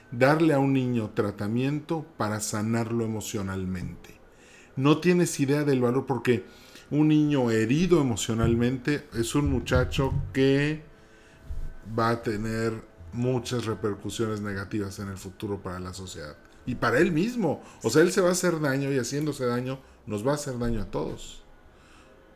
darle 0.10 0.56
a 0.56 0.60
un 0.60 0.74
niño 0.74 1.12
tratamiento 1.14 2.08
para 2.18 2.40
sanarlo 2.40 3.06
emocionalmente. 3.06 4.16
No 4.78 4.98
tienes 4.98 5.40
idea 5.40 5.64
del 5.64 5.80
valor 5.80 6.08
porque 6.08 6.44
un 6.90 7.10
niño 7.10 7.52
herido 7.52 8.02
emocionalmente 8.02 9.06
es 9.14 9.36
un 9.36 9.52
muchacho 9.52 10.12
que 10.34 10.82
va 11.98 12.10
a 12.10 12.24
tener 12.24 12.95
muchas 13.16 13.66
repercusiones 13.66 14.42
negativas 14.42 15.00
en 15.00 15.10
el 15.10 15.18
futuro 15.18 15.62
para 15.62 15.80
la 15.80 15.94
sociedad. 15.94 16.36
Y 16.66 16.76
para 16.76 17.00
él 17.00 17.12
mismo. 17.12 17.62
O 17.84 17.90
sea, 17.90 18.02
él 18.02 18.12
se 18.12 18.22
va 18.22 18.30
a 18.30 18.32
hacer 18.32 18.60
daño 18.60 18.92
y 18.92 18.98
haciéndose 18.98 19.46
daño 19.46 19.80
nos 20.06 20.26
va 20.26 20.32
a 20.32 20.36
hacer 20.36 20.58
daño 20.58 20.82
a 20.82 20.86
todos. 20.86 21.44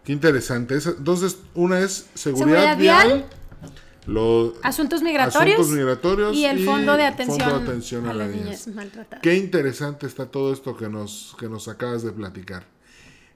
Qué 0.03 0.13
interesante. 0.13 0.75
Entonces, 0.75 1.39
una 1.53 1.79
es 1.79 2.07
seguridad, 2.13 2.77
vial, 2.77 3.25
los 4.05 4.53
asuntos 4.63 5.03
migratorios, 5.03 5.69
migratorios 5.69 6.35
y 6.35 6.45
el 6.45 6.65
fondo 6.65 6.97
de 6.97 7.05
atención, 7.05 8.07
a, 8.07 8.13
las 8.13 8.29
niñas 8.29 8.67
maltratadas. 8.67 9.21
Qué 9.21 9.35
interesante 9.35 10.07
está 10.07 10.25
todo 10.25 10.51
esto 10.53 10.75
que 10.75 10.89
nos, 10.89 11.35
que 11.39 11.47
nos 11.47 11.67
acabas 11.67 12.03
de 12.03 12.11
platicar. 12.11 12.65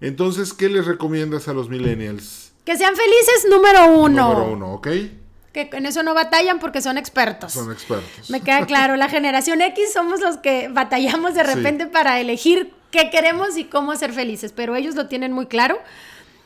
Entonces, 0.02 0.54
¿qué 0.54 0.70
les 0.70 0.86
recomiendas 0.86 1.48
a 1.48 1.54
los 1.54 1.70
millennials? 1.70 2.54
Que 2.66 2.78
sean 2.78 2.96
felices, 2.96 3.48
número 3.50 3.94
uno. 3.94 4.34
Número 4.34 4.52
uno, 4.52 4.74
¿ok? 4.74 4.88
Que 5.54 5.70
en 5.72 5.86
eso 5.86 6.04
no 6.04 6.14
batallan 6.14 6.60
porque 6.60 6.82
son 6.82 6.98
expertos. 6.98 7.54
Son 7.54 7.72
expertos. 7.72 8.30
Me 8.30 8.42
queda 8.42 8.66
claro, 8.66 8.96
la 8.96 9.08
generación 9.08 9.62
X 9.62 9.94
somos 9.94 10.20
los 10.20 10.38
que 10.38 10.68
batallamos 10.68 11.36
de 11.36 11.44
repente 11.44 11.86
para 11.88 12.20
elegir 12.20 12.74
qué 12.92 13.10
queremos 13.10 13.56
y 13.58 13.64
cómo 13.64 13.96
ser 13.96 14.12
felices, 14.14 14.52
pero 14.52 14.76
ellos 14.76 14.96
lo 14.96 15.08
tienen 15.08 15.32
muy 15.32 15.46
claro. 15.46 15.80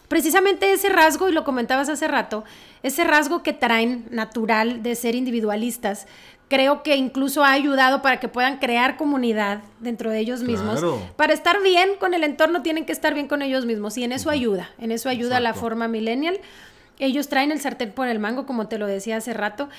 precisamente 0.07 0.71
ese 0.71 0.89
rasgo, 0.89 1.29
y 1.29 1.31
lo 1.31 1.43
comentabas 1.43 1.89
hace 1.89 2.07
rato, 2.07 2.43
ese 2.83 3.03
rasgo 3.03 3.43
que 3.43 3.53
traen 3.53 4.05
natural 4.09 4.83
de 4.83 4.95
ser 4.95 5.15
individualistas, 5.15 6.07
creo 6.47 6.81
que 6.81 6.95
incluso 6.95 7.43
ha 7.43 7.51
ayudado 7.51 8.01
para 8.01 8.19
que 8.19 8.29
puedan 8.29 8.57
crear 8.57 8.95
comunidad 8.95 9.61
dentro 9.79 10.11
de 10.11 10.19
ellos 10.19 10.43
mismos. 10.43 10.83
Para 11.17 11.33
estar 11.33 11.61
bien 11.61 11.89
con 11.99 12.13
el 12.13 12.23
entorno 12.23 12.61
tienen 12.61 12.85
que 12.85 12.93
estar 12.93 13.13
bien 13.13 13.27
con 13.27 13.41
ellos 13.41 13.65
mismos 13.65 13.97
y 13.97 14.05
en 14.05 14.13
eso 14.13 14.29
ayuda, 14.29 14.69
en 14.79 14.91
eso 14.91 15.09
ayuda 15.09 15.39
la 15.39 15.53
forma 15.53 15.87
millennial. 15.87 16.39
Ellos 16.99 17.27
traen 17.27 17.51
el 17.51 17.59
sartén 17.59 17.91
por 17.91 18.07
el 18.07 18.19
mango, 18.19 18.45
como 18.45 18.67
te 18.67 18.77
lo 18.77 18.87
decía 18.87 19.17
hace 19.17 19.33
rato. 19.33 19.69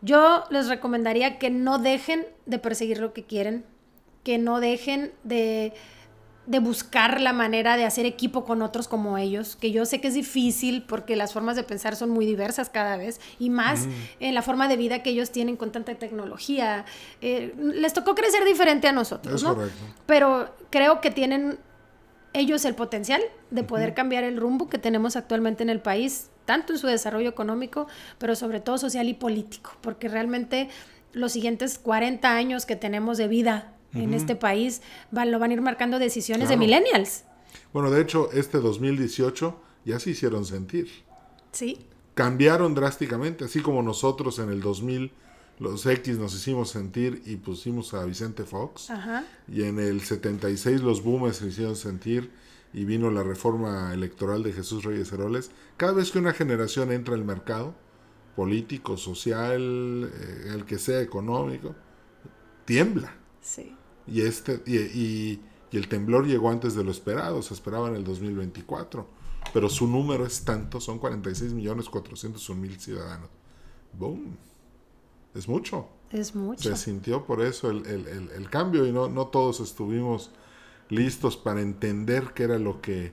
Yo 0.00 0.44
les 0.50 0.68
recomendaría 0.68 1.38
que 1.38 1.50
no 1.50 1.78
dejen 1.78 2.26
de 2.46 2.58
perseguir 2.58 2.98
lo 2.98 3.12
que 3.12 3.24
quieren, 3.24 3.64
que 4.22 4.38
no 4.38 4.60
dejen 4.60 5.12
de 5.24 5.72
de 6.48 6.60
buscar 6.60 7.20
la 7.20 7.34
manera 7.34 7.76
de 7.76 7.84
hacer 7.84 8.06
equipo 8.06 8.46
con 8.46 8.62
otros 8.62 8.88
como 8.88 9.18
ellos, 9.18 9.54
que 9.54 9.70
yo 9.70 9.84
sé 9.84 10.00
que 10.00 10.08
es 10.08 10.14
difícil 10.14 10.82
porque 10.82 11.14
las 11.14 11.34
formas 11.34 11.56
de 11.56 11.62
pensar 11.62 11.94
son 11.94 12.08
muy 12.08 12.24
diversas 12.24 12.70
cada 12.70 12.96
vez 12.96 13.20
y 13.38 13.50
más 13.50 13.86
en 14.18 14.34
la 14.34 14.40
forma 14.40 14.66
de 14.66 14.78
vida 14.78 15.02
que 15.02 15.10
ellos 15.10 15.30
tienen 15.30 15.58
con 15.58 15.72
tanta 15.72 15.94
tecnología. 15.96 16.86
Eh, 17.20 17.54
les 17.58 17.92
tocó 17.92 18.14
crecer 18.14 18.46
diferente 18.46 18.88
a 18.88 18.92
nosotros, 18.92 19.42
¿no? 19.42 19.58
Pero 20.06 20.48
creo 20.70 21.02
que 21.02 21.10
tienen 21.10 21.58
ellos 22.32 22.64
el 22.64 22.74
potencial 22.74 23.22
de 23.50 23.64
poder 23.64 23.94
cambiar 23.94 24.24
el 24.24 24.36
rumbo 24.36 24.68
que 24.68 24.78
tenemos 24.78 25.16
actualmente 25.16 25.62
en 25.62 25.70
el 25.70 25.80
país, 25.80 26.30
tanto 26.44 26.72
en 26.72 26.78
su 26.78 26.86
desarrollo 26.86 27.28
económico, 27.28 27.86
pero 28.18 28.34
sobre 28.34 28.60
todo 28.60 28.78
social 28.78 29.08
y 29.08 29.14
político, 29.14 29.72
porque 29.80 30.08
realmente 30.08 30.68
los 31.12 31.32
siguientes 31.32 31.78
40 31.78 32.34
años 32.34 32.66
que 32.66 32.76
tenemos 32.76 33.18
de 33.18 33.28
vida 33.28 33.74
en 33.94 34.12
este 34.12 34.36
país 34.36 34.82
van, 35.10 35.32
lo 35.32 35.38
van 35.38 35.50
a 35.50 35.54
ir 35.54 35.62
marcando 35.62 35.98
decisiones 35.98 36.50
de 36.50 36.56
millennials. 36.56 37.24
Bueno, 37.72 37.90
de 37.90 38.02
hecho, 38.02 38.30
este 38.32 38.58
2018 38.58 39.58
ya 39.84 39.98
se 39.98 40.10
hicieron 40.10 40.44
sentir. 40.44 40.88
Sí. 41.52 41.86
Cambiaron 42.14 42.74
drásticamente, 42.74 43.46
así 43.46 43.60
como 43.60 43.82
nosotros 43.82 44.38
en 44.38 44.50
el 44.50 44.60
2000 44.60 45.12
los 45.58 45.84
X 45.86 46.18
nos 46.18 46.34
hicimos 46.34 46.70
sentir 46.70 47.22
y 47.26 47.36
pusimos 47.36 47.94
a 47.94 48.04
Vicente 48.04 48.44
Fox. 48.44 48.90
Ajá. 48.90 49.24
Y 49.48 49.64
en 49.64 49.78
el 49.78 50.00
76 50.00 50.82
los 50.82 51.02
boomers 51.02 51.38
se 51.38 51.48
hicieron 51.48 51.76
sentir 51.76 52.30
y 52.72 52.84
vino 52.84 53.10
la 53.10 53.22
reforma 53.22 53.92
electoral 53.92 54.42
de 54.42 54.52
Jesús 54.52 54.84
Reyes 54.84 55.12
Heroles. 55.12 55.50
Cada 55.76 55.92
vez 55.92 56.10
que 56.10 56.18
una 56.18 56.32
generación 56.32 56.92
entra 56.92 57.14
al 57.14 57.24
mercado, 57.24 57.74
político, 58.36 58.96
social, 58.96 60.10
eh, 60.14 60.52
el 60.54 60.64
que 60.64 60.78
sea 60.78 61.00
económico, 61.00 61.74
tiembla. 62.64 63.16
Sí. 63.40 63.74
Y, 64.06 64.20
este, 64.22 64.62
y, 64.66 65.40
el 65.72 65.88
temblor 65.88 66.26
llegó 66.26 66.50
antes 66.50 66.74
de 66.74 66.82
lo 66.82 66.90
esperado, 66.90 67.42
se 67.42 67.52
esperaba 67.52 67.88
en 67.88 67.96
el 67.96 68.04
2024, 68.04 69.06
pero 69.52 69.68
su 69.68 69.86
número 69.86 70.24
es 70.24 70.44
tanto, 70.44 70.80
son 70.80 70.98
46 70.98 71.52
millones 71.52 71.88
401 71.88 72.60
mil 72.60 72.80
ciudadanos. 72.80 73.28
¡Boom! 73.92 74.36
Es 75.38 75.48
mucho. 75.48 75.88
Es 76.10 76.34
mucho. 76.34 76.68
Se 76.68 76.76
sintió 76.76 77.24
por 77.24 77.42
eso 77.42 77.70
el, 77.70 78.48
cambio 78.50 78.86
y 78.86 78.92
no, 78.92 79.08
no 79.08 79.28
todos 79.28 79.60
estuvimos 79.60 80.30
listos 80.88 81.36
para 81.36 81.60
entender 81.60 82.32
qué 82.34 82.44
era 82.44 82.58
lo 82.58 82.80
que, 82.80 83.12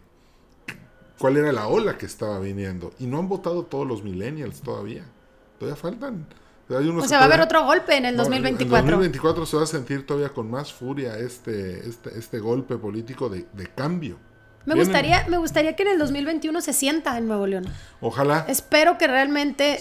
cuál 1.20 1.38
era 1.38 1.52
la 1.52 1.68
ola 1.68 1.98
que 1.98 2.06
estaba 2.06 2.40
viniendo. 2.40 2.92
Y 3.00 3.08
no 3.08 3.20
han 3.20 3.30
votado 3.30 3.64
todos 3.64 3.88
los 3.88 4.04
millennials 4.04 4.62
todavía. 4.62 5.06
Todavía 5.60 5.76
faltan 5.76 6.28
o 6.68 7.08
sea, 7.08 7.20
va 7.20 7.26
a 7.26 7.28
haber 7.28 7.42
otro 7.42 7.64
golpe 7.64 7.96
en 7.96 8.06
el 8.06 8.18
2024. 8.18 8.78
En 8.80 8.86
el 8.86 8.92
2024 8.92 9.46
se 9.46 9.58
va 9.58 9.64
a 9.64 9.68
sentir 9.68 10.06
todavía 10.06 10.30
con 10.30 10.50
más 10.50 10.74
furia 10.74 11.18
este, 11.18 11.88
este, 11.88 12.18
este 12.18 12.40
golpe 12.40 12.78
político 12.78 13.30
de, 13.30 13.46
cambio. 13.76 14.18
Me 14.66 14.74
gustaría, 14.74 15.28
me 15.28 15.38
gustaría 15.38 15.76
que 15.76 15.84
en 15.84 15.90
el 15.90 16.00
2021 16.00 16.60
se 16.62 16.74
sienta 16.74 17.16
en 17.20 17.28
Nuevo 17.28 17.46
León. 17.46 17.66
Ojalá. 18.02 18.46
Espero 18.48 18.98
que 18.98 19.06
realmente 19.06 19.80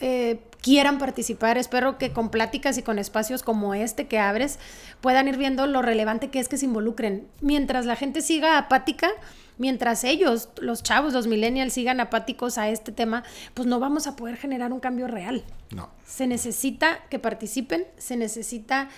eh, 0.00 0.40
quieran 0.60 0.98
participar. 0.98 1.58
Espero 1.58 1.98
que 1.98 2.12
con 2.12 2.30
pláticas 2.30 2.78
y 2.78 2.82
con 2.82 2.98
espacios 2.98 3.42
como 3.42 3.74
este 3.74 4.06
que 4.06 4.18
abres 4.18 4.58
puedan 5.00 5.28
ir 5.28 5.36
viendo 5.36 5.66
lo 5.66 5.82
relevante 5.82 6.28
que 6.28 6.40
es 6.40 6.48
que 6.48 6.56
se 6.56 6.66
involucren. 6.66 7.26
Mientras 7.40 7.86
la 7.86 7.96
gente 7.96 8.20
siga 8.20 8.58
apática, 8.58 9.10
mientras 9.58 10.04
ellos, 10.04 10.48
los 10.60 10.82
chavos, 10.82 11.12
los 11.12 11.26
millennials, 11.26 11.72
sigan 11.72 12.00
apáticos 12.00 12.58
a 12.58 12.68
este 12.68 12.92
tema, 12.92 13.24
pues 13.54 13.66
no 13.66 13.80
vamos 13.80 14.06
a 14.06 14.16
poder 14.16 14.36
generar 14.36 14.72
un 14.72 14.80
cambio 14.80 15.06
real. 15.06 15.44
No. 15.70 15.90
Se 16.06 16.26
necesita 16.26 17.00
que 17.10 17.18
participen, 17.18 17.86
se 17.98 18.16
necesita 18.16 18.88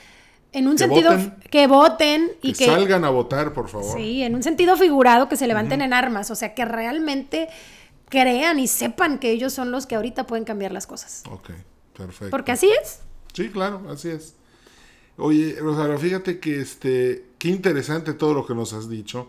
en 0.52 0.66
un 0.66 0.78
sentido 0.78 1.12
que 1.48 1.66
voten 1.66 2.32
y 2.42 2.52
que, 2.52 2.66
salgan 2.66 3.04
a 3.04 3.10
votar, 3.10 3.52
por 3.52 3.68
favor. 3.68 3.96
Sí, 3.96 4.22
en 4.22 4.34
un 4.34 4.42
sentido 4.42 4.76
figurado 4.76 5.28
que 5.28 5.36
se 5.36 5.46
levanten 5.46 5.80
en 5.80 5.92
armas, 5.92 6.30
o 6.30 6.34
sea, 6.34 6.54
que 6.54 6.64
realmente 6.64 7.48
crean 8.10 8.58
y 8.58 8.66
sepan 8.66 9.18
que 9.18 9.30
ellos 9.30 9.54
son 9.54 9.70
los 9.70 9.86
que 9.86 9.94
ahorita 9.94 10.26
pueden 10.26 10.44
cambiar 10.44 10.72
las 10.72 10.86
cosas. 10.86 11.22
Ok, 11.30 11.50
perfecto. 11.96 12.30
Porque 12.30 12.52
así 12.52 12.70
es. 12.82 13.00
Sí, 13.32 13.48
claro, 13.48 13.88
así 13.88 14.08
es. 14.08 14.34
Oye, 15.16 15.56
Rosario, 15.58 15.98
fíjate 15.98 16.40
que 16.40 16.60
este, 16.60 17.24
qué 17.38 17.48
interesante 17.48 18.12
todo 18.12 18.34
lo 18.34 18.46
que 18.46 18.54
nos 18.54 18.72
has 18.72 18.90
dicho. 18.90 19.28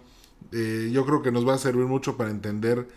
Eh, 0.51 0.89
yo 0.91 1.05
creo 1.05 1.21
que 1.21 1.31
nos 1.31 1.47
va 1.47 1.53
a 1.53 1.57
servir 1.57 1.85
mucho 1.85 2.17
para 2.17 2.31
entender 2.31 2.87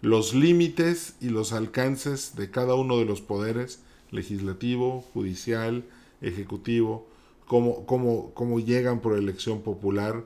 los 0.00 0.34
límites 0.34 1.14
y 1.20 1.28
los 1.28 1.52
alcances 1.52 2.36
de 2.36 2.50
cada 2.50 2.74
uno 2.74 2.98
de 2.98 3.04
los 3.04 3.20
poderes, 3.20 3.80
legislativo, 4.10 5.04
judicial, 5.12 5.84
ejecutivo, 6.20 7.06
cómo, 7.46 7.86
cómo, 7.86 8.32
cómo 8.34 8.60
llegan 8.60 9.00
por 9.00 9.16
elección 9.16 9.62
popular, 9.62 10.24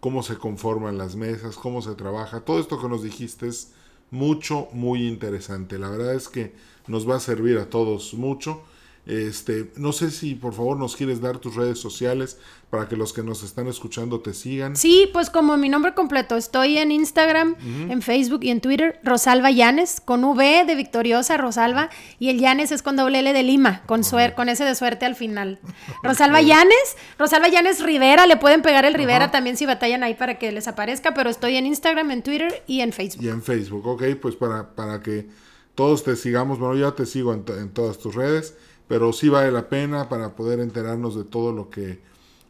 cómo 0.00 0.22
se 0.22 0.36
conforman 0.36 0.96
las 0.96 1.16
mesas, 1.16 1.56
cómo 1.56 1.82
se 1.82 1.94
trabaja. 1.94 2.40
Todo 2.40 2.60
esto 2.60 2.80
que 2.80 2.88
nos 2.88 3.02
dijiste 3.02 3.48
es 3.48 3.72
mucho, 4.14 4.68
muy 4.72 5.06
interesante. 5.06 5.78
La 5.78 5.90
verdad 5.90 6.14
es 6.14 6.28
que 6.28 6.54
nos 6.86 7.08
va 7.08 7.16
a 7.16 7.20
servir 7.20 7.58
a 7.58 7.68
todos 7.68 8.14
mucho 8.14 8.62
este, 9.06 9.70
no 9.76 9.92
sé 9.92 10.10
si 10.10 10.34
por 10.34 10.54
favor 10.54 10.78
nos 10.78 10.96
quieres 10.96 11.20
dar 11.20 11.38
tus 11.38 11.56
redes 11.56 11.78
sociales 11.78 12.38
para 12.70 12.88
que 12.88 12.96
los 12.96 13.12
que 13.12 13.22
nos 13.22 13.42
están 13.42 13.68
escuchando 13.68 14.20
te 14.20 14.32
sigan. 14.32 14.76
Sí, 14.76 15.08
pues 15.12 15.28
como 15.28 15.56
mi 15.58 15.68
nombre 15.68 15.94
completo, 15.94 16.36
estoy 16.36 16.78
en 16.78 16.90
Instagram, 16.90 17.54
en 17.88 18.02
Facebook 18.02 18.40
y 18.42 18.50
en 18.50 18.60
Twitter, 18.60 18.98
Rosalba 19.04 19.50
Llanes, 19.50 20.00
con 20.00 20.24
V 20.24 20.64
de 20.66 20.74
Victoriosa, 20.74 21.36
Rosalba, 21.36 21.90
y 22.18 22.30
el 22.30 22.40
Llanes 22.40 22.72
es 22.72 22.82
con 22.82 22.96
doble 22.96 23.20
L 23.20 23.32
de 23.32 23.42
Lima, 23.42 23.82
con, 23.86 24.00
con 24.34 24.48
ese 24.48 24.64
de 24.64 24.74
suerte 24.74 25.04
al 25.04 25.14
final. 25.14 25.60
Rosalba 26.02 26.40
Llanes, 26.40 26.96
Rosalba 27.18 27.48
Llanes 27.48 27.80
Rivera, 27.80 28.26
le 28.26 28.38
pueden 28.38 28.62
pegar 28.62 28.86
el 28.86 28.94
Rivera 28.94 29.30
también 29.30 29.56
si 29.56 29.66
batallan 29.66 30.02
ahí 30.02 30.14
para 30.14 30.38
que 30.38 30.50
les 30.50 30.66
aparezca, 30.66 31.14
pero 31.14 31.30
estoy 31.30 31.56
en 31.56 31.66
Instagram, 31.66 32.10
en 32.10 32.22
Twitter 32.22 32.64
y 32.66 32.80
en 32.80 32.92
Facebook. 32.92 33.22
Y 33.22 33.28
en 33.28 33.42
Facebook, 33.42 33.86
ok, 33.86 34.02
pues 34.20 34.34
para, 34.34 34.74
para 34.74 35.00
que 35.00 35.28
todos 35.74 36.02
te 36.02 36.16
sigamos, 36.16 36.58
bueno, 36.58 36.74
yo 36.74 36.92
te 36.94 37.06
sigo 37.06 37.34
en, 37.34 37.44
en 37.56 37.68
todas 37.68 37.98
tus 37.98 38.14
redes 38.14 38.54
pero 38.88 39.12
sí 39.12 39.28
vale 39.28 39.50
la 39.50 39.68
pena 39.68 40.08
para 40.08 40.36
poder 40.36 40.60
enterarnos 40.60 41.14
de 41.14 41.24
todo 41.24 41.52
lo 41.52 41.70
que 41.70 42.00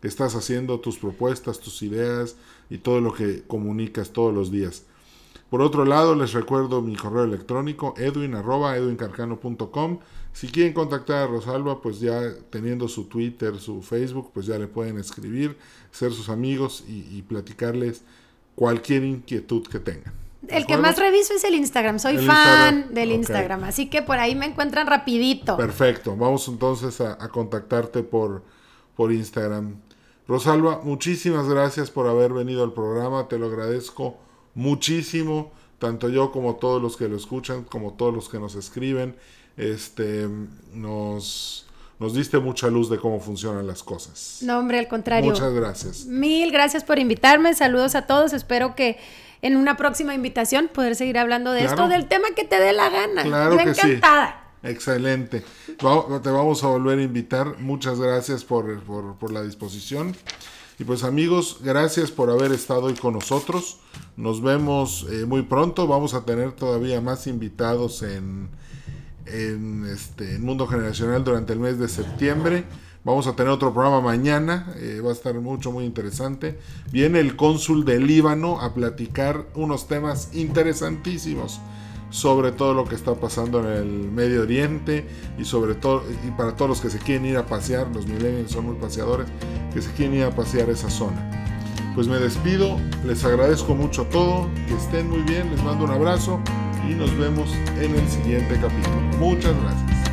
estás 0.03 0.35
haciendo, 0.35 0.81
tus 0.81 0.99
propuestas, 0.99 1.61
tus 1.61 1.83
ideas 1.83 2.37
y 2.68 2.79
todo 2.79 3.01
lo 3.01 3.14
que 3.14 3.42
comunicas 3.47 4.11
todos 4.11 4.35
los 4.35 4.51
días. 4.51 4.85
Por 5.51 5.62
otro 5.62 5.85
lado, 5.85 6.14
les 6.14 6.33
recuerdo 6.33 6.83
mi 6.83 6.97
correo 6.97 7.25
electrónico 7.25 7.94
edwin.edwincarcano.com. 7.97 9.99
Si 10.33 10.49
quieren 10.49 10.73
contactar 10.73 11.23
a 11.23 11.27
Rosalba, 11.29 11.81
pues 11.81 12.01
ya 12.01 12.20
teniendo 12.51 12.88
su 12.88 13.05
Twitter, 13.05 13.59
su 13.61 13.83
Facebook, 13.83 14.31
pues 14.35 14.47
ya 14.47 14.59
le 14.59 14.66
pueden 14.66 14.99
escribir, 14.99 15.57
ser 15.92 16.12
sus 16.12 16.29
amigos 16.29 16.85
y 16.88 17.23
platicarles 17.23 18.03
cualquier 18.57 19.05
inquietud 19.05 19.64
que 19.66 19.79
tengan. 19.79 20.23
El 20.48 20.66
que 20.66 20.76
más 20.76 20.98
reviso 20.98 21.35
es 21.35 21.44
el 21.44 21.54
Instagram. 21.54 21.98
Soy 21.98 22.18
fan 22.18 22.92
del 22.94 23.12
Instagram, 23.12 23.64
así 23.64 23.88
que 23.88 24.02
por 24.02 24.18
ahí 24.18 24.35
me 24.35 24.46
encuentran 24.46 24.87
rapidito. 24.87 25.57
Perfecto. 25.57 26.16
Vamos 26.16 26.48
entonces 26.48 27.00
a, 27.00 27.16
contactarte 27.28 28.02
por, 28.02 28.42
por 28.96 29.12
Instagram. 29.12 29.76
Rosalba, 30.26 30.80
muchísimas 30.83 31.48
gracias 31.48 31.90
por 31.90 32.07
haber 32.07 32.33
venido 32.33 32.64
al 32.64 32.72
programa. 32.72 33.28
Te 33.28 33.38
lo 33.38 33.46
agradezco 33.46 34.16
muchísimo, 34.54 35.52
tanto 35.78 36.09
yo 36.09 36.33
como 36.33 36.57
todos 36.57 36.80
los 36.80 36.96
que 36.96 37.09
lo 37.09 37.16
escuchan, 37.16 37.64
como 37.64 37.94
todos 37.94 38.14
los 38.14 38.28
que 38.28 38.38
nos 38.38 38.54
escriben. 38.54 39.16
Este, 39.57 40.28
nos, 40.72 41.66
nos 41.98 42.14
diste 42.14 42.38
mucha 42.38 42.68
luz 42.68 42.90
de 42.90 42.98
cómo 42.98 43.20
funcionan 43.20 43.66
las 43.66 43.83
cosas. 43.83 44.38
No, 44.42 44.59
hombre, 44.59 44.78
al 44.78 44.88
contrario. 44.88 45.30
Muchas 45.30 45.52
gracias. 45.52 46.07
Mil 46.07 46.50
gracias 46.50 46.85
por 46.85 46.98
invitarme. 46.98 47.54
Saludos 47.54 47.94
a 47.94 48.02
todos. 48.07 48.33
Espero 48.33 48.74
que 48.74 48.98
en 49.42 49.57
una 49.57 49.76
próxima 49.76 50.14
invitación 50.14 50.68
poder 50.72 50.96
seguir 50.96 51.18
hablando 51.18 51.52
de 51.52 51.64
esto, 51.64 51.87
del 51.88 52.07
tema 52.09 52.28
que 52.35 52.44
te 52.44 52.59
dé 52.59 52.72
la 52.72 52.88
gana. 52.88 53.22
Claro 53.22 53.57
que 53.57 53.62
encantada. 53.64 54.40
Sí. 54.62 54.70
Excelente. 54.70 55.44
te 55.76 56.30
vamos 56.30 56.64
a 56.64 56.68
volver 56.68 56.98
a 56.98 57.02
invitar. 57.02 57.59
Muchas 57.59 58.00
gracias 58.00 58.44
por, 58.44 58.83
por, 58.83 59.30
la 59.30 59.42
disposición. 59.42 60.16
Y 60.78 60.85
pues 60.85 61.04
amigos, 61.04 61.59
gracias 61.61 62.11
por 62.11 62.30
haber 62.30 62.52
estado 62.52 62.85
hoy 62.85 62.94
con 62.94 63.12
nosotros. 63.12 63.78
Nos 64.16 64.42
vemos 64.42 65.07
eh, 65.11 65.26
muy 65.26 65.42
pronto. 65.42 65.87
Vamos 65.87 66.14
a 66.14 66.24
tener 66.24 66.52
todavía 66.52 67.00
más 67.00 67.26
invitados 67.26 68.02
en, 68.02 68.48
en 69.26 69.87
este 69.87 70.38
Mundo 70.38 70.66
Generacional 70.66 71.24
durante 71.24 71.52
el 71.52 71.60
mes 71.60 71.78
de 71.78 71.88
septiembre. 71.88 72.64
Vamos 73.04 73.26
a 73.26 73.37
tener 73.37 73.52
otro 73.52 73.72
programa 73.72 74.00
mañana, 74.00 74.72
eh, 74.76 75.00
va 75.04 75.10
a 75.10 75.12
estar 75.12 75.34
mucho, 75.34 75.70
muy 75.70 75.84
interesante. 75.84 76.58
Viene 76.90 77.20
el 77.20 77.37
cónsul 77.37 77.84
del 77.84 78.06
Líbano 78.06 78.60
a 78.60 78.72
platicar 78.72 79.46
unos 79.54 79.88
temas 79.88 80.30
interesantísimos 80.32 81.60
sobre 82.14 82.52
todo 82.52 82.74
lo 82.74 82.84
que 82.84 82.94
está 82.94 83.12
pasando 83.16 83.58
en 83.58 83.66
el 83.66 83.88
Medio 84.12 84.42
Oriente 84.42 85.04
y 85.37 85.44
sobre 85.44 85.74
todo 85.74 86.04
y 86.24 86.30
para 86.30 86.54
todos 86.54 86.68
los 86.68 86.80
que 86.80 86.88
se 86.88 86.98
quieren 86.98 87.26
ir 87.26 87.37
a 87.37 87.44
pasear, 87.44 87.88
los 87.92 88.06
millennials 88.06 88.52
son 88.52 88.66
muy 88.66 88.76
paseadores, 88.76 89.26
que 89.72 89.82
se 89.82 89.90
quieren 89.94 90.18
ir 90.18 90.22
a 90.22 90.30
pasear 90.30 90.70
esa 90.70 90.88
zona. 90.88 91.28
Pues 91.96 92.06
me 92.06 92.18
despido, 92.18 92.78
les 93.04 93.24
agradezco 93.24 93.74
mucho 93.74 94.04
todo, 94.04 94.48
que 94.68 94.74
estén 94.74 95.10
muy 95.10 95.22
bien, 95.22 95.50
les 95.50 95.62
mando 95.64 95.84
un 95.84 95.90
abrazo 95.90 96.40
y 96.88 96.94
nos 96.94 97.16
vemos 97.16 97.55
en 97.81 97.94
el 97.94 98.09
siguiente 98.09 98.59
capítulo. 98.61 99.01
Muchas 99.18 99.55
gracias. 99.62 100.04